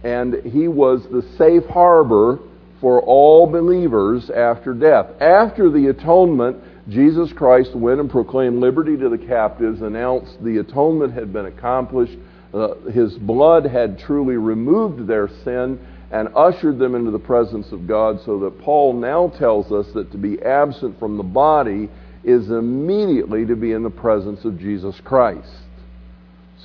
and 0.03 0.35
he 0.45 0.67
was 0.67 1.03
the 1.11 1.21
safe 1.37 1.65
harbor 1.65 2.39
for 2.81 3.01
all 3.01 3.45
believers 3.45 4.29
after 4.29 4.73
death. 4.73 5.07
After 5.21 5.69
the 5.69 5.87
atonement, 5.87 6.57
Jesus 6.87 7.31
Christ 7.33 7.75
went 7.75 7.99
and 7.99 8.09
proclaimed 8.09 8.59
liberty 8.59 8.97
to 8.97 9.09
the 9.09 9.17
captives, 9.17 9.81
announced 9.81 10.43
the 10.43 10.57
atonement 10.59 11.13
had 11.13 11.31
been 11.31 11.45
accomplished, 11.45 12.17
Uh, 12.51 12.73
his 12.91 13.13
blood 13.19 13.63
had 13.63 13.99
truly 13.99 14.35
removed 14.35 15.05
their 15.05 15.27
sin 15.43 15.77
and 16.11 16.27
ushered 16.35 16.79
them 16.79 16.95
into 16.95 17.11
the 17.11 17.19
presence 17.19 17.71
of 17.71 17.87
God, 17.87 18.19
so 18.25 18.39
that 18.39 18.59
Paul 18.59 18.93
now 18.93 19.27
tells 19.37 19.71
us 19.71 19.85
that 19.93 20.11
to 20.13 20.17
be 20.17 20.41
absent 20.41 20.97
from 20.97 21.17
the 21.17 21.23
body 21.23 21.89
is 22.23 22.49
immediately 22.49 23.45
to 23.45 23.55
be 23.55 23.73
in 23.73 23.83
the 23.83 23.91
presence 23.91 24.45
of 24.45 24.57
Jesus 24.57 24.99
Christ. 25.01 25.53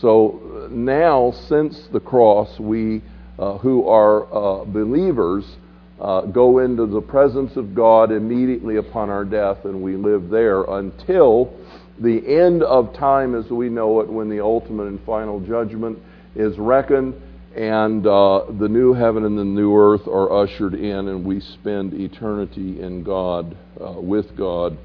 So 0.04 0.68
now, 0.70 1.32
since 1.48 1.86
the 1.90 1.98
cross, 1.98 2.60
we 2.60 3.00
uh, 3.38 3.56
who 3.56 3.88
are 3.88 4.26
uh, 4.26 4.66
believers 4.66 5.46
uh, 5.98 6.26
go 6.26 6.58
into 6.58 6.84
the 6.84 7.00
presence 7.00 7.56
of 7.56 7.74
God 7.74 8.12
immediately 8.12 8.76
upon 8.76 9.08
our 9.08 9.24
death, 9.24 9.64
and 9.64 9.80
we 9.80 9.96
live 9.96 10.28
there 10.28 10.64
until 10.64 11.58
the 11.98 12.18
end 12.38 12.62
of 12.62 12.94
time 12.94 13.34
as 13.34 13.50
we 13.50 13.70
know 13.70 14.00
it, 14.00 14.12
when 14.12 14.28
the 14.28 14.40
ultimate 14.40 14.88
and 14.88 15.02
final 15.06 15.40
judgment 15.40 15.98
is 16.34 16.58
reckoned, 16.58 17.14
and 17.56 18.06
uh, 18.06 18.44
the 18.60 18.68
new 18.68 18.92
heaven 18.92 19.24
and 19.24 19.38
the 19.38 19.42
new 19.42 19.74
earth 19.74 20.06
are 20.06 20.42
ushered 20.42 20.74
in, 20.74 21.08
and 21.08 21.24
we 21.24 21.40
spend 21.40 21.94
eternity 21.94 22.82
in 22.82 23.02
God, 23.02 23.56
uh, 23.80 23.92
with 23.92 24.36
God, 24.36 24.76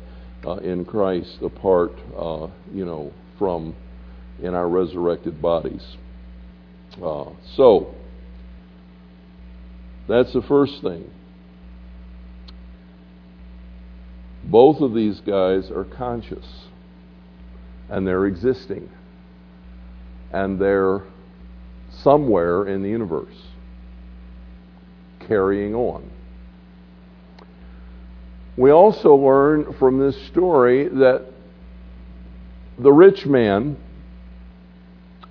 uh, 0.45 0.59
in 0.59 0.85
Christ, 0.85 1.39
apart, 1.41 1.91
you 2.73 2.85
know, 2.85 3.11
from 3.37 3.75
in 4.41 4.53
our 4.53 4.67
resurrected 4.67 5.41
bodies. 5.41 5.97
Uh, 7.01 7.31
so, 7.55 7.93
that's 10.07 10.33
the 10.33 10.41
first 10.41 10.81
thing. 10.81 11.09
Both 14.43 14.81
of 14.81 14.93
these 14.93 15.19
guys 15.21 15.69
are 15.69 15.85
conscious 15.85 16.65
and 17.89 18.07
they're 18.07 18.25
existing 18.25 18.89
and 20.31 20.59
they're 20.59 21.03
somewhere 22.03 22.67
in 22.67 22.81
the 22.81 22.89
universe 22.89 23.35
carrying 25.27 25.75
on. 25.75 26.09
We 28.57 28.71
also 28.71 29.15
learn 29.15 29.73
from 29.79 29.99
this 29.99 30.19
story 30.27 30.87
that 30.87 31.25
the 32.77 32.91
rich 32.91 33.25
man, 33.25 33.77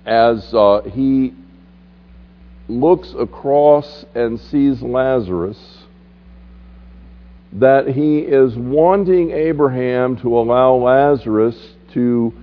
as 0.09 0.55
uh, 0.55 0.81
he 0.91 1.31
looks 2.67 3.13
across 3.17 4.05
and 4.15 4.39
sees 4.39 4.81
Lazarus, 4.81 5.83
that 7.53 7.87
he 7.87 8.19
is 8.19 8.55
wanting 8.55 9.29
Abraham 9.29 10.17
to 10.17 10.35
allow 10.35 10.73
Lazarus 10.73 11.75
to 11.93 12.33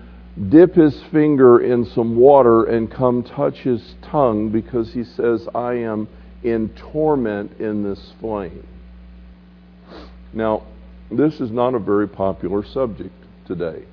dip 0.49 0.77
his 0.77 1.03
finger 1.11 1.59
in 1.59 1.85
some 1.85 2.17
water 2.17 2.65
and 2.67 2.89
come 2.91 3.25
touch 3.25 3.59
his 3.59 3.97
tongue 4.01 4.51
because 4.51 4.93
he 4.93 5.03
says, 5.03 5.49
I 5.53 5.75
am 5.75 6.07
in 6.45 6.69
torment 6.77 7.59
in 7.59 7.83
this 7.83 8.13
flame. 8.21 8.67
Now, 10.33 10.63
this 11.11 11.41
is 11.41 11.51
not 11.51 11.75
a 11.75 11.81
very 11.81 12.09
popular 12.09 12.65
subject 12.65 13.15
today. 13.45 13.85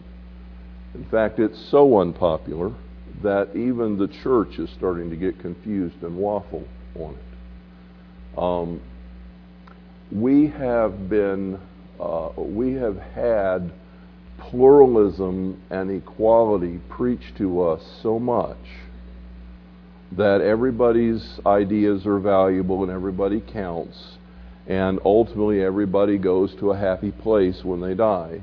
In 0.94 1.06
fact, 1.06 1.40
it's 1.40 1.60
so 1.72 2.00
unpopular 2.00 2.74
that 3.24 3.56
even 3.56 3.98
the 3.98 4.08
church 4.08 4.60
is 4.60 4.70
starting 4.78 5.10
to 5.10 5.16
get 5.16 5.40
confused 5.40 6.02
and 6.04 6.16
waffle 6.16 6.68
on 6.96 7.16
it. 7.16 8.38
Um, 8.38 8.82
we 10.12 10.48
have 10.48 11.10
been, 11.10 11.60
uh, 12.00 12.30
we 12.38 12.74
have 12.74 12.98
had 12.98 13.72
pluralism 14.38 15.62
and 15.70 15.90
equality 15.90 16.80
preached 16.90 17.38
to 17.38 17.62
us 17.64 17.82
so 18.02 18.20
much 18.20 18.58
that 20.12 20.42
everybody's 20.42 21.40
ideas 21.46 22.06
are 22.06 22.20
valuable 22.20 22.84
and 22.84 22.92
everybody 22.92 23.42
counts, 23.42 24.18
and 24.68 25.00
ultimately 25.04 25.64
everybody 25.64 26.18
goes 26.18 26.54
to 26.56 26.72
a 26.72 26.78
happy 26.78 27.12
place 27.12 27.64
when 27.64 27.82
they 27.82 27.96
die 27.96 28.42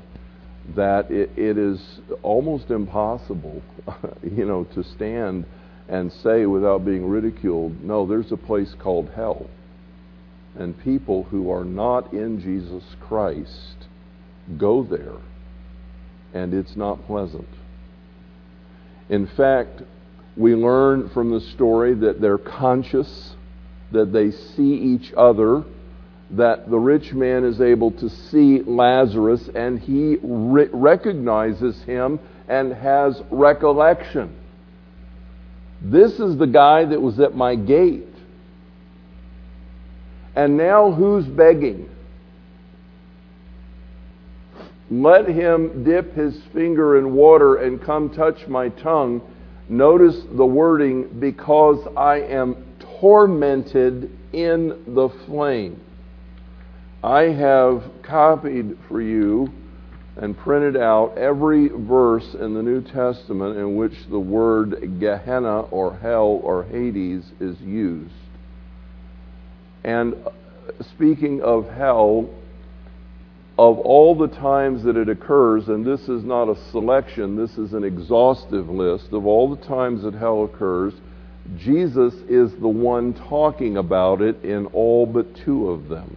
that 0.75 1.09
it, 1.11 1.31
it 1.37 1.57
is 1.57 1.99
almost 2.21 2.69
impossible, 2.69 3.61
you 4.23 4.45
know, 4.45 4.63
to 4.75 4.83
stand 4.83 5.45
and 5.89 6.11
say 6.11 6.45
without 6.45 6.85
being 6.85 7.05
ridiculed, 7.05 7.83
no, 7.83 8.05
there's 8.05 8.31
a 8.31 8.37
place 8.37 8.73
called 8.79 9.09
hell. 9.15 9.47
And 10.57 10.79
people 10.81 11.23
who 11.23 11.51
are 11.51 11.65
not 11.65 12.13
in 12.13 12.39
Jesus 12.41 12.83
Christ 13.01 13.87
go 14.57 14.83
there, 14.83 15.17
and 16.33 16.53
it's 16.53 16.75
not 16.75 17.05
pleasant. 17.05 17.47
In 19.09 19.27
fact, 19.27 19.81
we 20.37 20.55
learn 20.55 21.09
from 21.09 21.31
the 21.31 21.41
story 21.41 21.93
that 21.95 22.21
they're 22.21 22.37
conscious, 22.37 23.35
that 23.91 24.13
they 24.13 24.31
see 24.31 24.73
each 24.73 25.11
other 25.17 25.65
that 26.31 26.69
the 26.69 26.77
rich 26.77 27.13
man 27.13 27.43
is 27.43 27.59
able 27.59 27.91
to 27.91 28.09
see 28.09 28.61
Lazarus 28.61 29.49
and 29.53 29.79
he 29.79 30.17
re- 30.23 30.69
recognizes 30.71 31.81
him 31.83 32.19
and 32.47 32.73
has 32.73 33.21
recollection. 33.29 34.35
This 35.81 36.19
is 36.19 36.37
the 36.37 36.47
guy 36.47 36.85
that 36.85 37.01
was 37.01 37.19
at 37.19 37.35
my 37.35 37.55
gate. 37.55 38.05
And 40.35 40.55
now 40.55 40.91
who's 40.91 41.25
begging? 41.25 41.89
Let 44.89 45.27
him 45.27 45.83
dip 45.83 46.13
his 46.15 46.37
finger 46.53 46.97
in 46.97 47.13
water 47.13 47.55
and 47.55 47.81
come 47.81 48.09
touch 48.09 48.47
my 48.47 48.69
tongue. 48.69 49.21
Notice 49.69 50.21
the 50.33 50.45
wording, 50.45 51.19
because 51.19 51.79
I 51.95 52.17
am 52.17 52.55
tormented 52.99 54.17
in 54.33 54.83
the 54.93 55.09
flame. 55.25 55.79
I 57.03 57.23
have 57.23 57.83
copied 58.03 58.77
for 58.87 59.01
you 59.01 59.51
and 60.17 60.37
printed 60.37 60.77
out 60.77 61.17
every 61.17 61.67
verse 61.69 62.35
in 62.35 62.53
the 62.53 62.61
New 62.61 62.81
Testament 62.81 63.57
in 63.57 63.75
which 63.75 63.93
the 64.09 64.19
word 64.19 64.99
Gehenna 64.99 65.61
or 65.61 65.97
hell 65.97 66.39
or 66.43 66.63
Hades 66.63 67.23
is 67.39 67.59
used. 67.59 68.13
And 69.83 70.13
speaking 70.93 71.41
of 71.41 71.67
hell, 71.69 72.29
of 73.57 73.79
all 73.79 74.15
the 74.15 74.27
times 74.27 74.83
that 74.83 74.95
it 74.95 75.09
occurs, 75.09 75.69
and 75.69 75.83
this 75.85 76.01
is 76.07 76.23
not 76.23 76.49
a 76.49 76.71
selection, 76.71 77.35
this 77.35 77.57
is 77.57 77.73
an 77.73 77.83
exhaustive 77.83 78.69
list, 78.69 79.11
of 79.11 79.25
all 79.25 79.53
the 79.55 79.65
times 79.65 80.03
that 80.03 80.13
hell 80.13 80.43
occurs, 80.43 80.93
Jesus 81.57 82.13
is 82.29 82.51
the 82.59 82.67
one 82.67 83.13
talking 83.13 83.77
about 83.77 84.21
it 84.21 84.43
in 84.43 84.67
all 84.67 85.07
but 85.07 85.35
two 85.35 85.69
of 85.69 85.89
them. 85.89 86.15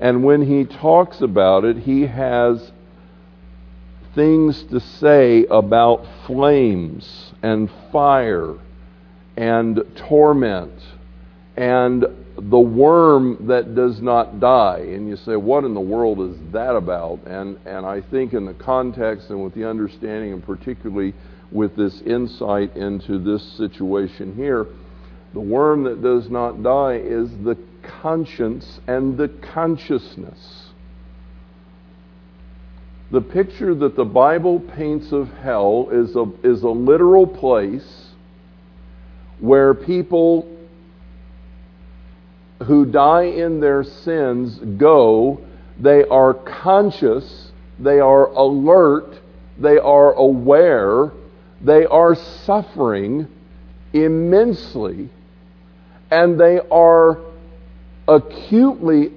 And 0.00 0.22
when 0.22 0.42
he 0.42 0.64
talks 0.64 1.20
about 1.20 1.64
it, 1.64 1.78
he 1.78 2.06
has 2.06 2.70
things 4.14 4.62
to 4.64 4.80
say 4.80 5.44
about 5.50 6.06
flames 6.26 7.32
and 7.42 7.70
fire 7.92 8.54
and 9.36 9.80
torment 9.96 10.72
and 11.56 12.04
the 12.36 12.58
worm 12.58 13.46
that 13.48 13.74
does 13.74 14.00
not 14.00 14.38
die. 14.38 14.78
And 14.78 15.08
you 15.08 15.16
say, 15.16 15.34
what 15.34 15.64
in 15.64 15.74
the 15.74 15.80
world 15.80 16.20
is 16.20 16.36
that 16.52 16.76
about? 16.76 17.20
And, 17.26 17.58
and 17.66 17.84
I 17.84 18.00
think, 18.00 18.32
in 18.32 18.44
the 18.44 18.54
context 18.54 19.30
and 19.30 19.42
with 19.42 19.54
the 19.54 19.68
understanding, 19.68 20.32
and 20.32 20.44
particularly 20.44 21.14
with 21.50 21.74
this 21.74 22.00
insight 22.02 22.76
into 22.76 23.18
this 23.18 23.42
situation 23.56 24.36
here, 24.36 24.66
the 25.34 25.40
worm 25.40 25.82
that 25.84 26.00
does 26.02 26.30
not 26.30 26.62
die 26.62 27.00
is 27.02 27.28
the 27.42 27.56
conscience 28.02 28.80
and 28.86 29.16
the 29.16 29.28
consciousness. 29.28 30.70
The 33.10 33.20
picture 33.22 33.74
that 33.74 33.96
the 33.96 34.04
Bible 34.04 34.60
paints 34.60 35.12
of 35.12 35.32
hell 35.32 35.88
is 35.90 36.14
a, 36.14 36.30
is 36.42 36.62
a 36.62 36.68
literal 36.68 37.26
place 37.26 38.08
where 39.40 39.72
people 39.72 40.46
who 42.66 42.84
die 42.84 43.24
in 43.24 43.60
their 43.60 43.82
sins 43.82 44.58
go. 44.76 45.40
They 45.80 46.04
are 46.04 46.34
conscious, 46.34 47.52
they 47.78 48.00
are 48.00 48.26
alert, 48.26 49.20
they 49.58 49.78
are 49.78 50.12
aware, 50.12 51.12
they 51.62 51.86
are 51.86 52.14
suffering 52.14 53.28
immensely, 53.92 55.08
and 56.10 56.38
they 56.38 56.60
are 56.70 57.18
acutely 58.08 59.12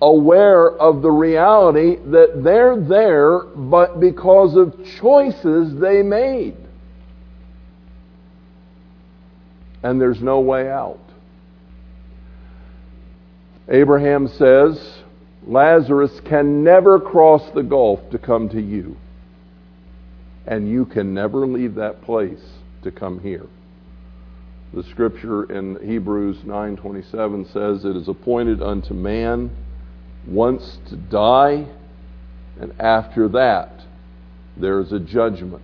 aware 0.00 0.70
of 0.70 1.00
the 1.00 1.10
reality 1.10 1.96
that 2.06 2.42
they're 2.44 2.78
there 2.78 3.40
but 3.40 3.98
because 3.98 4.54
of 4.54 4.74
choices 5.00 5.74
they 5.80 6.02
made. 6.02 6.56
And 9.82 10.00
there's 10.00 10.20
no 10.20 10.40
way 10.40 10.68
out. 10.70 11.00
Abraham 13.68 14.28
says, 14.28 15.02
Lazarus 15.46 16.20
can 16.24 16.62
never 16.62 17.00
cross 17.00 17.42
the 17.54 17.62
gulf 17.62 18.00
to 18.10 18.18
come 18.18 18.48
to 18.50 18.60
you. 18.60 18.96
And 20.46 20.68
you 20.68 20.84
can 20.84 21.14
never 21.14 21.46
leave 21.46 21.74
that 21.76 22.02
place 22.02 22.42
to 22.82 22.92
come 22.92 23.20
here. 23.20 23.46
The 24.76 24.82
scripture 24.82 25.44
in 25.44 25.78
Hebrews 25.82 26.40
9:27 26.44 27.50
says 27.50 27.86
it 27.86 27.96
is 27.96 28.08
appointed 28.08 28.60
unto 28.60 28.92
man 28.92 29.50
once 30.28 30.78
to 30.90 30.96
die 30.96 31.64
and 32.60 32.74
after 32.78 33.26
that 33.28 33.86
there 34.54 34.78
is 34.80 34.92
a 34.92 35.00
judgment. 35.00 35.62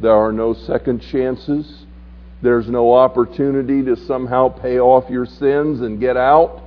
There 0.00 0.14
are 0.14 0.30
no 0.30 0.52
second 0.52 1.00
chances. 1.00 1.84
There's 2.42 2.68
no 2.68 2.92
opportunity 2.92 3.82
to 3.86 3.96
somehow 3.96 4.50
pay 4.50 4.78
off 4.78 5.10
your 5.10 5.26
sins 5.26 5.80
and 5.80 5.98
get 5.98 6.16
out. 6.16 6.62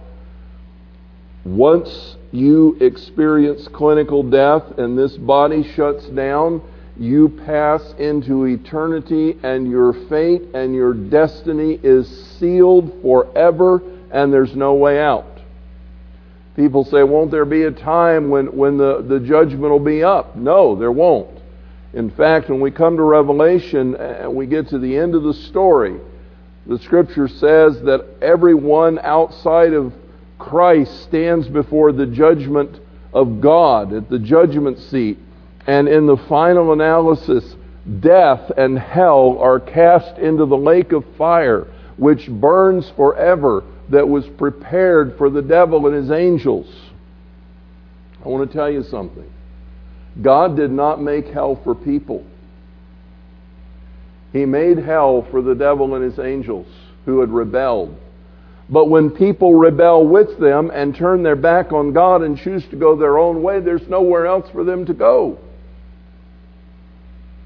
Once 1.46 2.18
you 2.34 2.76
experience 2.82 3.70
clinical 3.70 4.24
death 4.24 4.78
and 4.78 4.98
this 4.98 5.16
body 5.16 5.64
shuts 5.64 6.06
down, 6.08 6.62
you 7.00 7.30
pass 7.46 7.94
into 8.00 8.46
eternity 8.46 9.38
and 9.44 9.70
your 9.70 9.94
fate 10.08 10.42
and 10.54 10.74
your 10.74 10.94
destiny 10.94 11.80
is 11.84 12.08
sealed 12.38 13.02
forever 13.02 13.82
and 14.12 14.34
there's 14.34 14.56
no 14.56 14.74
way 14.74 15.00
out. 15.00 15.26
People 16.56 16.84
say, 16.86 17.04
won't 17.04 17.30
there 17.30 17.46
be 17.46 17.64
a 17.64 17.72
time 17.72 18.30
when, 18.30 18.48
when 18.48 18.78
the, 18.78 19.04
the 19.08 19.20
judgment 19.20 19.72
will 19.72 19.80
be 19.80 20.04
up? 20.04 20.36
No, 20.36 20.76
there 20.76 20.92
won't. 20.92 21.38
In 21.94 22.10
fact, 22.10 22.50
when 22.50 22.60
we 22.60 22.72
come 22.72 22.98
to 22.98 23.04
Revelation 23.04 23.96
uh, 23.96 24.22
and 24.22 24.36
we 24.36 24.48
get 24.48 24.68
to 24.70 24.80
the 24.80 24.98
end 24.98 25.14
of 25.14 25.24
the 25.24 25.34
story, 25.34 26.00
the 26.66 26.80
scripture 26.80 27.28
says 27.28 27.82
that 27.84 28.06
everyone 28.22 29.00
outside 29.00 29.74
of 29.74 29.94
Christ 30.40 31.04
stands 31.04 31.48
before 31.48 31.92
the 31.92 32.06
judgment 32.06 32.80
of 33.14 33.40
God 33.40 33.94
at 33.94 34.10
the 34.10 34.20
judgment 34.20 34.80
seat. 34.80 35.18
And 35.68 35.88
in 35.88 36.08
the 36.08 36.18
final 36.18 36.72
analysis, 36.72 37.56
death 38.00 38.52
and 38.58 38.80
hell 38.80 39.38
are 39.40 39.60
cast 39.60 40.18
into 40.18 40.46
the 40.46 40.58
lake 40.58 40.94
of 40.94 41.04
fire, 41.18 41.68
which 41.98 42.30
burns 42.30 42.90
forever, 42.96 43.64
that 43.90 44.08
was 44.08 44.28
prepared 44.38 45.18
for 45.18 45.30
the 45.30 45.42
devil 45.42 45.88
and 45.88 45.96
his 45.96 46.12
angels. 46.12 46.68
I 48.24 48.28
want 48.28 48.50
to 48.50 48.58
tell 48.58 48.70
you 48.70 48.84
something. 48.84 49.32
God 50.22 50.56
did 50.56 50.72
not 50.72 51.02
make 51.02 51.28
hell 51.28 51.60
for 51.64 51.76
people. 51.76 52.26
He 54.34 54.46
made 54.46 54.78
hell 54.78 55.26
for 55.32 55.42
the 55.42 55.56
devil 55.56 55.96
and 55.96 56.04
his 56.04 56.20
angels 56.20 56.68
who 57.06 57.22
had 57.22 57.30
rebelled. 57.30 57.96
But 58.70 58.90
when 58.90 59.10
people 59.10 59.56
rebel 59.56 60.06
with 60.06 60.38
them 60.40 60.70
and 60.74 60.94
turn 60.94 61.24
their 61.24 61.38
back 61.38 61.72
on 61.72 61.94
God 61.94 62.22
and 62.22 62.38
choose 62.38 62.66
to 62.68 62.76
go 62.76 62.98
their 62.98 63.18
own 63.18 63.42
way, 63.42 63.62
there's 63.62 63.88
nowhere 63.88 64.26
else 64.26 64.50
for 64.52 64.66
them 64.66 64.86
to 64.88 64.94
go. 64.94 65.40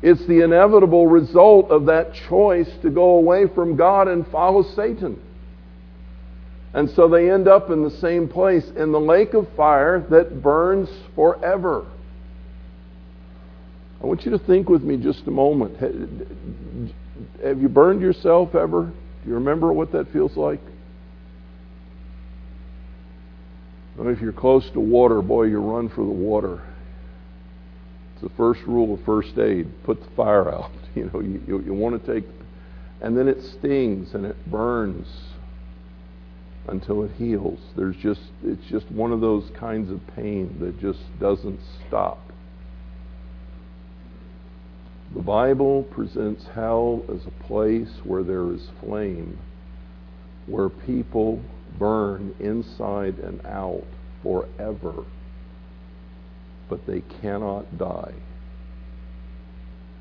It's 0.02 0.26
the 0.26 0.44
inevitable 0.44 1.08
result 1.08 1.70
of 1.70 1.86
that 1.86 2.14
choice 2.28 2.70
to 2.82 2.90
go 2.90 3.18
away 3.18 3.46
from 3.54 3.76
God 3.76 4.08
and 4.08 4.26
follow 4.28 4.64
Satan. 4.76 5.22
And 6.74 6.90
so 6.92 7.08
they 7.08 7.30
end 7.30 7.48
up 7.48 7.70
in 7.70 7.84
the 7.84 7.92
same 7.92 8.28
place, 8.28 8.66
in 8.76 8.92
the 8.92 9.00
lake 9.00 9.34
of 9.34 9.48
fire 9.56 10.06
that 10.10 10.42
burns 10.42 10.90
forever. 11.16 11.86
I 14.02 14.08
want 14.08 14.26
you 14.26 14.32
to 14.32 14.40
think 14.40 14.70
with 14.70 14.82
me 14.82 14.98
just 14.98 15.28
a 15.28 15.32
moment. 15.32 15.78
Have 17.44 17.62
you 17.62 17.70
burned 17.70 18.02
yourself 18.02 18.56
ever? 18.56 18.86
Do 18.86 19.30
you 19.30 19.36
remember 19.36 19.72
what 19.72 19.92
that 19.92 20.12
feels 20.12 20.36
like? 20.36 20.60
If 24.00 24.20
you're 24.20 24.34
close 24.34 24.68
to 24.72 24.80
water, 24.80 25.22
boy, 25.22 25.44
you 25.44 25.60
run 25.60 25.90
for 25.90 26.04
the 26.04 26.12
water. 26.12 26.64
The 28.22 28.30
first 28.30 28.62
rule 28.68 28.94
of 28.94 29.04
first 29.04 29.38
aid: 29.38 29.68
put 29.84 30.02
the 30.02 30.10
fire 30.16 30.54
out. 30.54 30.72
You 30.94 31.10
know, 31.14 31.22
you, 31.22 31.42
you, 31.48 31.62
you 31.68 31.74
want 31.74 32.04
to 32.04 32.14
take, 32.14 32.30
and 33.00 33.18
then 33.18 33.30
it 33.30 33.42
stings 33.42 34.14
and 34.14 34.26
it 34.26 34.36
burns 34.52 35.08
until 36.68 37.04
it 37.04 37.12
heals. 37.18 37.60
There's 37.78 37.96
just 37.96 38.20
it's 38.44 38.66
just 38.70 38.92
one 38.92 39.14
of 39.14 39.22
those 39.22 39.50
kinds 39.58 39.90
of 39.90 40.02
pain 40.16 40.58
that 40.60 40.82
just 40.82 41.00
doesn't 41.18 41.62
stop. 41.88 42.20
The 45.14 45.22
Bible 45.22 45.84
presents 45.84 46.46
hell 46.54 47.04
as 47.14 47.26
a 47.26 47.44
place 47.46 47.90
where 48.04 48.24
there 48.24 48.52
is 48.54 48.70
flame, 48.80 49.38
where 50.46 50.70
people 50.70 51.42
burn 51.78 52.34
inside 52.40 53.20
and 53.20 53.46
out 53.46 53.84
forever, 54.24 55.04
but 56.72 56.88
they 56.88 57.04
cannot 57.22 57.78
die. 57.78 58.14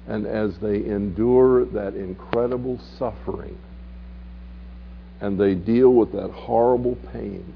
And 0.06 0.24
as 0.24 0.56
they 0.62 0.76
endure 0.76 1.64
that 1.66 1.96
incredible 1.96 2.80
suffering 2.96 3.58
and 5.20 5.38
they 5.38 5.54
deal 5.54 5.90
with 5.90 6.12
that 6.12 6.30
horrible 6.30 6.96
pain, 7.12 7.54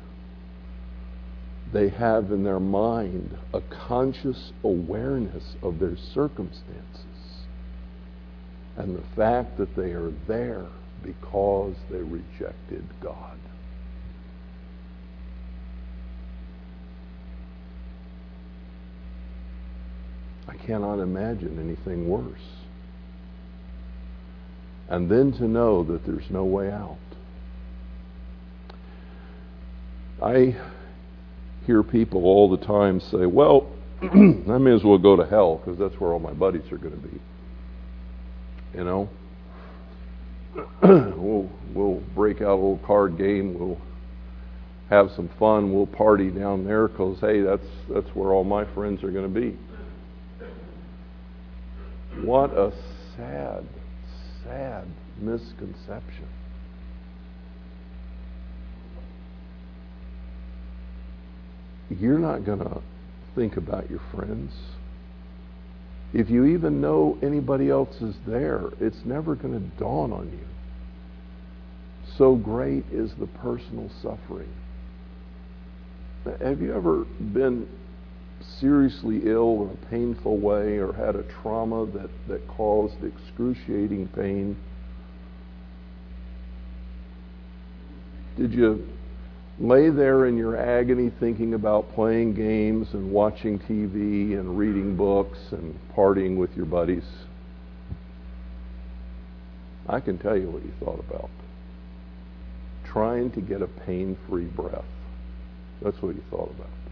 they 1.73 1.91
have 1.91 2.33
in 2.33 2.43
their 2.43 2.59
mind 2.59 3.39
a 3.55 3.61
conscious 3.61 4.53
awareness 4.65 5.45
of 5.63 5.79
their 5.79 5.97
circumstances 6.13 7.47
and 8.77 8.97
the 8.97 9.05
fact 9.15 9.57
that 9.59 9.77
they 9.77 9.93
are 9.93 10.13
there 10.27 10.67
because 11.05 11.75
they 11.89 11.99
rejected 11.99 12.85
God. 13.01 13.39
I 20.55 20.67
cannot 20.67 21.01
imagine 21.01 21.59
anything 21.59 22.09
worse. 22.09 22.41
And 24.89 25.11
then 25.11 25.33
to 25.33 25.45
know 25.49 25.83
that 25.85 26.05
there's 26.07 26.31
no 26.31 26.45
way 26.45 26.71
out. 26.71 26.99
I 30.23 30.57
hear 31.67 31.83
people 31.83 32.25
all 32.25 32.51
the 32.51 32.65
time 32.65 33.01
say, 33.01 33.27
well, 33.27 33.67
I 34.03 34.59
may 34.59 34.75
as 34.75 34.85
well 34.85 34.99
go 34.99 35.17
to 35.17 35.27
hell 35.27 35.57
because 35.57 35.79
that's 35.79 35.99
where 36.01 36.13
all 36.13 36.19
my 36.19 36.33
buddies 36.33 36.71
are 36.71 36.79
going 36.79 37.01
to 37.01 37.09
be. 37.09 37.21
You 38.75 38.85
know? 38.85 39.09
we'll 40.83 41.51
we'll 41.75 42.01
break 42.15 42.41
out 42.41 42.51
a 42.51 42.55
little 42.55 42.81
card 42.87 43.19
game, 43.19 43.59
we'll 43.59 43.81
have 44.89 45.11
some 45.17 45.29
fun, 45.39 45.73
we'll 45.73 45.87
party 45.87 46.31
down 46.31 46.65
there 46.65 46.87
because 46.87 47.19
hey, 47.21 47.41
that's 47.41 47.67
that's 47.89 48.09
where 48.15 48.33
all 48.33 48.45
my 48.45 48.65
friends 48.73 49.03
are 49.03 49.11
going 49.11 49.25
to 49.33 49.41
be. 49.41 49.57
What 52.25 52.51
a 52.57 52.73
sad, 53.17 53.67
sad 54.45 54.87
misconception. 55.19 56.29
You're 61.91 62.19
not 62.19 62.45
going 62.47 62.61
to 62.61 62.81
think 63.35 63.59
about 63.59 63.91
your 63.91 64.01
friends. 64.11 64.53
If 66.15 66.31
you 66.31 66.47
even 66.47 66.81
know 66.81 67.19
anybody 67.23 67.69
else 67.69 67.95
is 68.01 68.15
there, 68.27 68.71
it's 68.81 69.05
never 69.05 69.35
going 69.35 69.55
to 69.55 69.79
dawn 69.79 70.13
on 70.13 70.31
you. 70.31 70.47
So 72.17 72.37
great 72.37 72.85
is 72.91 73.13
the 73.19 73.27
personal 73.27 73.91
suffering. 74.01 74.53
Have 76.41 76.63
you 76.63 76.73
ever 76.75 77.05
been 77.05 77.69
seriously 78.61 79.23
ill 79.25 79.63
in 79.63 79.71
a 79.71 79.91
painful 79.91 80.39
way 80.39 80.79
or 80.79 80.93
had 80.93 81.17
a 81.17 81.23
trauma 81.43 81.87
that, 81.87 82.11
that 82.29 82.47
caused 82.49 82.97
excruciating 83.03 84.09
pain? 84.09 84.57
Did 88.37 88.53
you 88.53 88.87
lay 89.59 89.91
there 89.91 90.27
in 90.27 90.37
your 90.37 90.57
agony 90.57 91.13
thinking 91.21 91.55
about 91.55 91.95
playing 91.95 92.35
games 92.35 92.89
and 92.93 93.13
watching 93.13 93.59
TV 93.61 94.39
and 94.39 94.59
reading 94.59 94.97
books 94.97 95.39
and 95.53 95.79
partying 95.97 96.37
with 96.37 96.55
your 96.57 96.67
buddies? 96.67 97.05
I 99.89 100.01
can 100.01 100.19
tell 100.19 100.37
you 100.37 100.51
what 100.51 100.65
you 100.65 100.73
thought 100.81 100.99
about. 101.09 101.31
Trying 102.85 103.31
to 103.33 103.41
get 103.41 103.63
a 103.63 103.67
pain 103.67 104.17
free 104.29 104.47
breath. 104.47 104.85
That's 105.83 106.01
what 106.01 106.15
you 106.15 106.23
thought 106.31 106.51
about 106.51 106.84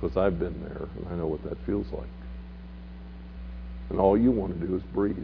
because 0.00 0.16
I've 0.16 0.38
been 0.38 0.60
there 0.62 0.88
and 0.96 1.08
I 1.10 1.14
know 1.16 1.26
what 1.26 1.42
that 1.44 1.58
feels 1.66 1.86
like. 1.92 2.08
And 3.90 3.98
all 3.98 4.16
you 4.16 4.30
want 4.30 4.58
to 4.58 4.66
do 4.66 4.76
is 4.76 4.82
breathe. 4.94 5.16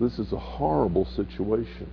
This 0.00 0.18
is 0.18 0.32
a 0.32 0.38
horrible 0.38 1.04
situation. 1.04 1.90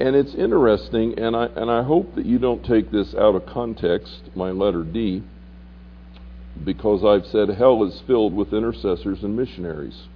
And 0.00 0.16
it's 0.16 0.34
interesting, 0.34 1.16
and 1.18 1.36
I, 1.36 1.44
and 1.44 1.70
I 1.70 1.84
hope 1.84 2.16
that 2.16 2.26
you 2.26 2.38
don't 2.38 2.64
take 2.64 2.90
this 2.90 3.14
out 3.14 3.36
of 3.36 3.46
context, 3.46 4.30
my 4.34 4.50
letter 4.50 4.82
D, 4.82 5.22
because 6.64 7.04
I've 7.04 7.30
said 7.30 7.50
hell 7.50 7.84
is 7.84 8.02
filled 8.06 8.34
with 8.34 8.52
intercessors 8.52 9.22
and 9.22 9.36
missionaries. 9.36 10.08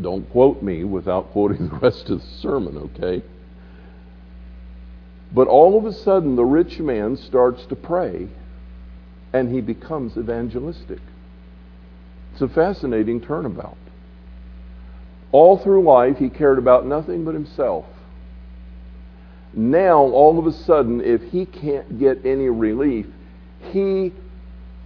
Don't 0.00 0.28
quote 0.30 0.62
me 0.62 0.84
without 0.84 1.32
quoting 1.32 1.68
the 1.68 1.76
rest 1.76 2.08
of 2.08 2.20
the 2.20 2.26
sermon, 2.40 2.78
okay? 2.78 3.22
But 5.34 5.48
all 5.48 5.78
of 5.78 5.86
a 5.86 5.92
sudden, 5.92 6.36
the 6.36 6.44
rich 6.44 6.78
man 6.78 7.16
starts 7.16 7.64
to 7.66 7.76
pray 7.76 8.28
and 9.32 9.50
he 9.50 9.60
becomes 9.60 10.16
evangelistic. 10.16 11.00
It's 12.32 12.42
a 12.42 12.48
fascinating 12.48 13.20
turnabout. 13.20 13.76
All 15.32 15.56
through 15.56 15.84
life, 15.84 16.18
he 16.18 16.28
cared 16.28 16.58
about 16.58 16.86
nothing 16.86 17.24
but 17.24 17.34
himself. 17.34 17.86
Now, 19.54 19.98
all 19.98 20.38
of 20.38 20.46
a 20.46 20.52
sudden, 20.52 21.00
if 21.00 21.22
he 21.22 21.46
can't 21.46 21.98
get 21.98 22.24
any 22.24 22.48
relief, 22.48 23.06
he 23.70 24.12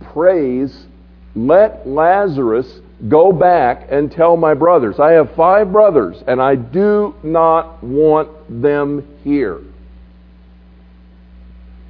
prays, 0.01 0.87
Let 1.35 1.87
Lazarus 1.87 2.81
go 3.09 3.33
back 3.33 3.89
and 3.91 4.11
tell 4.11 4.37
my 4.37 4.55
brothers. 4.55 4.99
I 4.99 5.13
have 5.13 5.35
five 5.35 5.73
brothers, 5.73 6.23
and 6.27 6.41
I 6.41 6.55
do 6.55 7.15
not 7.23 7.83
want 7.83 8.31
them 8.63 9.07
here. 9.23 9.61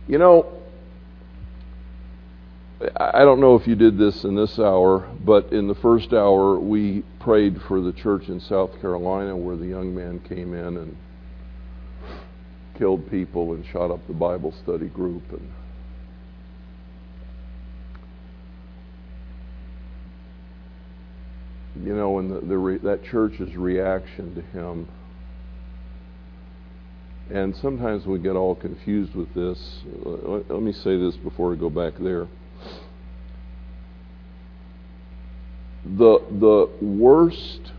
You 0.09 0.19
know, 0.19 0.47
I 2.97 3.21
don't 3.25 3.41
know 3.41 3.57
if 3.57 3.67
you 3.67 3.75
did 3.75 3.99
this 3.99 4.25
in 4.25 4.37
this 4.37 4.59
hour, 4.59 5.09
but 5.25 5.53
in 5.53 5.67
the 5.67 5.75
first 5.75 6.13
hour 6.13 6.59
we 6.59 7.03
prayed 7.19 7.61
for 7.63 7.81
the 7.81 7.93
church 7.93 8.29
in 8.29 8.39
South 8.39 8.81
Carolina 8.81 9.37
where 9.37 9.57
the 9.57 9.67
young 9.67 9.95
man 9.95 10.21
came 10.21 10.55
in 10.55 10.77
and 10.77 10.97
killed 12.79 13.11
people 13.11 13.55
and 13.55 13.65
shot 13.67 13.91
up 13.91 14.07
the 14.07 14.13
Bible 14.13 14.53
study 14.63 14.87
group 14.87 15.23
and 15.33 15.51
you 21.85 21.95
know, 21.95 22.19
and 22.19 22.31
the, 22.31 22.41
the 22.41 22.57
re, 22.57 22.79
that 22.79 23.05
church's 23.05 23.55
reaction 23.57 24.35
to 24.35 24.43
him. 24.59 24.89
And 27.31 27.57
sometimes 27.57 28.07
we 28.07 28.19
get 28.19 28.37
all 28.37 28.55
confused 28.55 29.15
with 29.15 29.35
this. 29.35 29.59
Let, 30.05 30.63
me 30.63 30.73
say 30.73 30.97
this 30.97 31.17
before 31.17 31.53
I 31.53 31.57
go 31.57 31.71
back 31.71 31.95
there. 31.99 32.29
The, 35.85 36.19
the 36.31 36.71
worst, 36.85 37.73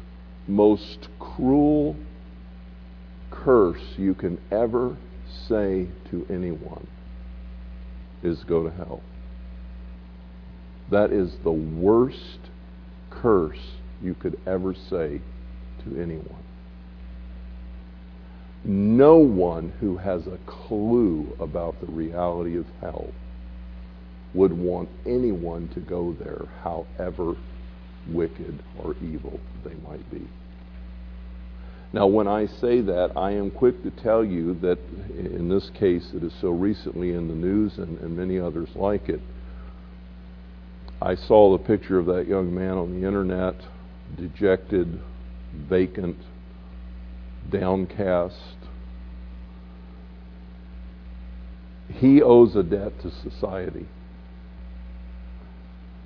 most 0.48 1.08
cruel 1.20 1.96
curse 3.32 3.82
you 3.98 4.14
can 4.14 4.40
ever 4.52 4.98
say 5.48 5.88
to 6.12 6.26
anyone 6.30 6.88
is 8.24 8.44
go 8.44 8.64
to 8.64 8.70
hell. 8.70 9.02
That 10.92 11.12
is 11.12 11.36
the 11.44 11.52
worst 11.52 12.40
curse 13.10 13.78
you 14.02 14.14
could 14.14 14.40
ever 14.46 14.74
say 14.74 15.22
to 15.84 16.02
anyone. 16.02 16.47
No 18.68 19.16
one 19.16 19.70
who 19.80 19.96
has 19.96 20.28
a 20.28 20.38
clue 20.46 21.34
about 21.40 21.80
the 21.80 21.88
reality 21.88 22.58
of 22.58 22.66
hell 22.82 23.14
would 24.34 24.52
want 24.52 24.90
anyone 25.06 25.70
to 25.70 25.80
go 25.80 26.14
there, 26.20 26.46
however 26.62 27.36
wicked 28.10 28.62
or 28.84 28.94
evil 29.02 29.40
they 29.64 29.74
might 29.76 30.12
be. 30.12 30.28
Now, 31.94 32.08
when 32.08 32.28
I 32.28 32.46
say 32.46 32.82
that, 32.82 33.14
I 33.16 33.32
am 33.32 33.52
quick 33.52 33.82
to 33.84 33.92
tell 33.92 34.24
you 34.24 34.54
that 34.56 34.80
in 35.18 35.48
this 35.48 35.70
case, 35.80 36.12
it 36.14 36.22
is 36.22 36.34
so 36.42 36.50
recently 36.50 37.14
in 37.14 37.30
the 37.30 37.34
news 37.34 37.78
and, 37.78 37.98
and 38.00 38.18
many 38.18 38.38
others 38.38 38.68
like 38.76 39.08
it. 39.08 39.22
I 41.02 41.16
saw 41.16 41.58
the 41.58 41.64
picture 41.64 41.98
of 41.98 42.08
that 42.08 42.28
young 42.28 42.54
man 42.54 42.72
on 42.72 43.00
the 43.00 43.08
internet 43.08 43.56
dejected, 44.18 45.00
vacant, 45.70 46.18
downcast. 47.50 48.57
He 51.90 52.22
owes 52.22 52.56
a 52.56 52.64
debt 52.64 53.00
to 53.02 53.12
society. 53.12 53.88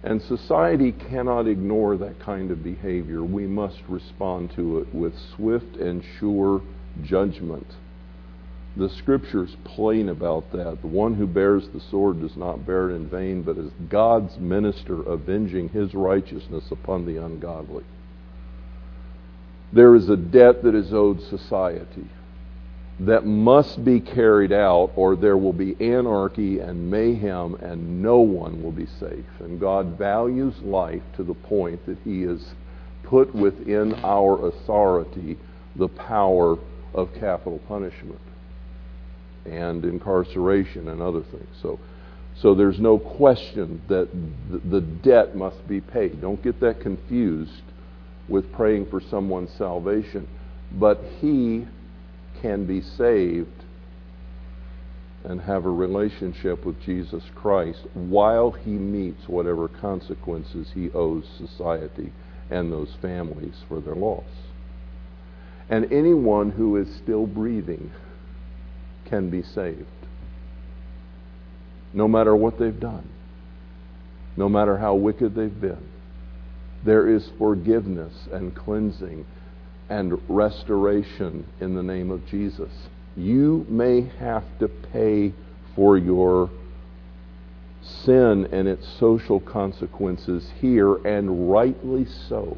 And 0.04 0.22
society 0.22 0.92
cannot 0.92 1.48
ignore 1.48 1.96
that 1.98 2.20
kind 2.20 2.50
of 2.50 2.64
behavior. 2.64 3.24
We 3.24 3.46
must 3.46 3.82
respond 3.88 4.52
to 4.56 4.80
it 4.80 4.94
with 4.94 5.14
swift 5.36 5.78
and 5.78 6.04
sure 6.20 6.62
judgment. 7.04 7.68
The 8.78 8.90
scripture's 8.90 9.56
plain 9.64 10.10
about 10.10 10.52
that. 10.54 10.82
The 10.82 10.88
one 10.88 11.16
who 11.16 11.28
bears 11.28 11.68
the 11.70 11.82
sword 11.82 12.22
does 12.22 12.38
not 12.38 12.66
bear 12.66 12.90
it 12.90 12.96
in 12.96 13.10
vain, 13.10 13.44
but 13.44 13.58
is 13.58 13.72
God's 13.90 14.38
minister 14.40 15.04
avenging 15.04 15.70
his 15.70 15.94
righteousness 15.94 16.72
upon 16.72 17.06
the 17.06 17.18
ungodly. 17.18 17.84
There 19.74 19.96
is 19.96 20.10
a 20.10 20.18
debt 20.18 20.64
that 20.64 20.74
is 20.74 20.94
owed 20.94 21.22
society 21.22 22.08
that 23.00 23.26
must 23.26 23.84
be 23.84 24.00
carried 24.00 24.52
out, 24.52 24.92
or 24.96 25.16
there 25.16 25.38
will 25.38 25.54
be 25.54 25.76
anarchy 25.80 26.60
and 26.60 26.92
mayhem, 26.92 27.56
and 27.56 28.02
no 28.02 28.20
one 28.20 28.62
will 28.62 28.72
be 28.72 28.86
safe. 29.00 29.26
And 29.40 29.60
God 29.60 29.98
values 29.98 30.56
life 30.62 31.02
to 31.16 31.24
the 31.24 31.34
point 31.34 31.84
that 31.88 31.98
He 32.04 32.22
has 32.24 32.54
put 33.04 33.34
within 33.34 33.94
our 34.04 34.48
authority 34.48 35.38
the 35.76 35.88
power 35.88 36.58
of 36.94 37.14
capital 37.16 37.60
punishment 37.68 38.20
and 39.46 39.84
incarceration 39.84 40.90
and 40.90 41.02
other 41.02 41.22
things. 41.22 41.48
So, 41.62 41.80
so 42.36 42.54
there's 42.54 42.80
no 42.80 43.00
question 43.00 43.82
that 43.88 44.10
the 44.70 44.82
debt 44.82 45.36
must 45.36 45.68
be 45.68 45.82
paid. 45.82 46.22
Don't 46.22 46.42
get 46.44 46.60
that 46.60 46.80
confused 46.82 47.64
with 48.28 48.52
praying 48.54 48.90
for 48.90 49.02
someone's 49.02 49.52
salvation. 49.54 50.28
But 50.74 51.04
he 51.20 51.68
can 52.42 52.66
be 52.66 52.82
saved 52.82 53.66
and 55.24 55.42
have 55.42 55.66
a 55.66 55.70
relationship 55.70 56.66
with 56.66 56.82
Jesus 56.82 57.24
Christ 57.36 57.86
while 57.94 58.52
he 58.52 58.72
meets 58.72 59.28
whatever 59.28 59.68
consequences 59.68 60.72
he 60.74 60.90
owes 60.92 61.26
society 61.38 62.12
and 62.50 62.72
those 62.72 62.96
families 63.02 63.56
for 63.68 63.80
their 63.80 63.96
loss. 63.96 64.26
And 65.70 65.92
anyone 65.92 66.52
who 66.52 66.76
is 66.78 66.88
still 66.96 67.28
breathing 67.28 67.92
can 69.06 69.30
be 69.30 69.44
saved. 69.44 69.86
No 71.94 72.08
matter 72.08 72.36
what 72.36 72.58
they've 72.58 72.80
done, 72.80 73.08
no 74.36 74.50
matter 74.50 74.78
how 74.78 74.96
wicked 74.96 75.36
they've 75.36 75.62
been, 75.62 75.90
there 76.84 77.08
is 77.08 77.30
forgiveness 77.38 78.28
and 78.32 78.56
cleansing 78.56 79.26
and 79.92 80.18
restoration 80.30 81.46
in 81.60 81.76
the 81.76 81.84
name 81.84 82.12
of 82.12 82.26
Jesus. 82.26 82.72
You 83.18 83.66
may 83.68 84.10
have 84.20 84.46
to 84.60 84.70
pay 84.70 85.34
for 85.76 85.98
your 85.98 86.50
sin 87.82 88.48
and 88.54 88.70
its 88.70 88.88
social 88.88 89.42
consequences 89.42 90.50
here, 90.62 90.96
and 91.06 91.52
rightly 91.52 92.06
so. 92.30 92.58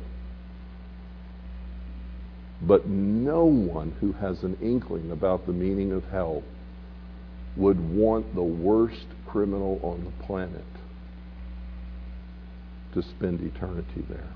But 2.61 2.87
no 2.87 3.45
one 3.45 3.95
who 3.99 4.11
has 4.11 4.43
an 4.43 4.55
inkling 4.61 5.09
about 5.09 5.47
the 5.47 5.53
meaning 5.53 5.91
of 5.91 6.05
hell 6.11 6.43
would 7.57 7.79
want 7.95 8.35
the 8.35 8.43
worst 8.43 9.07
criminal 9.25 9.79
on 9.81 10.05
the 10.05 10.23
planet 10.23 10.63
to 12.93 13.01
spend 13.01 13.41
eternity 13.41 14.03
there. 14.07 14.29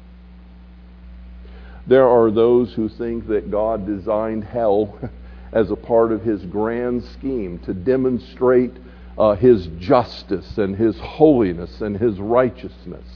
There 1.87 2.07
are 2.07 2.29
those 2.31 2.73
who 2.73 2.89
think 2.89 3.27
that 3.27 3.49
God 3.49 3.85
designed 3.85 4.43
hell 4.43 4.99
as 5.53 5.71
a 5.71 5.75
part 5.75 6.11
of 6.11 6.21
his 6.21 6.43
grand 6.45 7.03
scheme 7.03 7.59
to 7.59 7.73
demonstrate 7.73 8.73
uh, 9.17 9.35
his 9.35 9.67
justice 9.79 10.57
and 10.57 10.75
his 10.75 10.97
holiness 10.99 11.81
and 11.81 11.97
his 11.97 12.19
righteousness. 12.19 13.07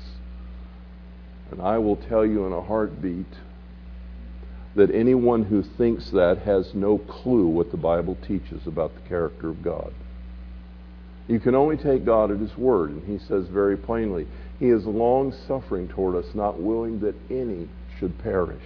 And 1.52 1.62
I 1.62 1.78
will 1.78 1.98
tell 1.98 2.26
you 2.26 2.46
in 2.46 2.54
a 2.54 2.62
heartbeat 2.62 3.26
that 4.76 4.90
anyone 4.96 5.44
who 5.44 5.62
thinks 5.62 6.10
that 6.12 6.40
has 6.40 6.74
no 6.74 6.98
clue 6.98 7.48
what 7.48 7.72
the 7.72 7.78
Bible 7.78 8.18
teaches 8.26 8.66
about 8.66 8.96
the 8.96 9.02
character 9.02 9.50
of 9.50 9.62
God. 9.62 9.94
You 11.28 11.42
can 11.42 11.56
only 11.56 11.76
take 11.76 12.06
God 12.06 12.32
at 12.32 12.40
His 12.40 12.58
word, 12.58 12.92
and 12.92 13.04
He 13.06 13.26
says 13.26 13.48
very 13.48 13.76
plainly, 13.76 14.28
He 14.60 14.70
is 14.70 14.86
long 14.86 15.34
suffering 15.46 15.90
toward 15.90 16.16
us, 16.16 16.34
not 16.34 16.60
willing 16.60 17.02
that 17.02 17.16
any 17.30 17.68
should 18.02 18.18
perish. 18.24 18.64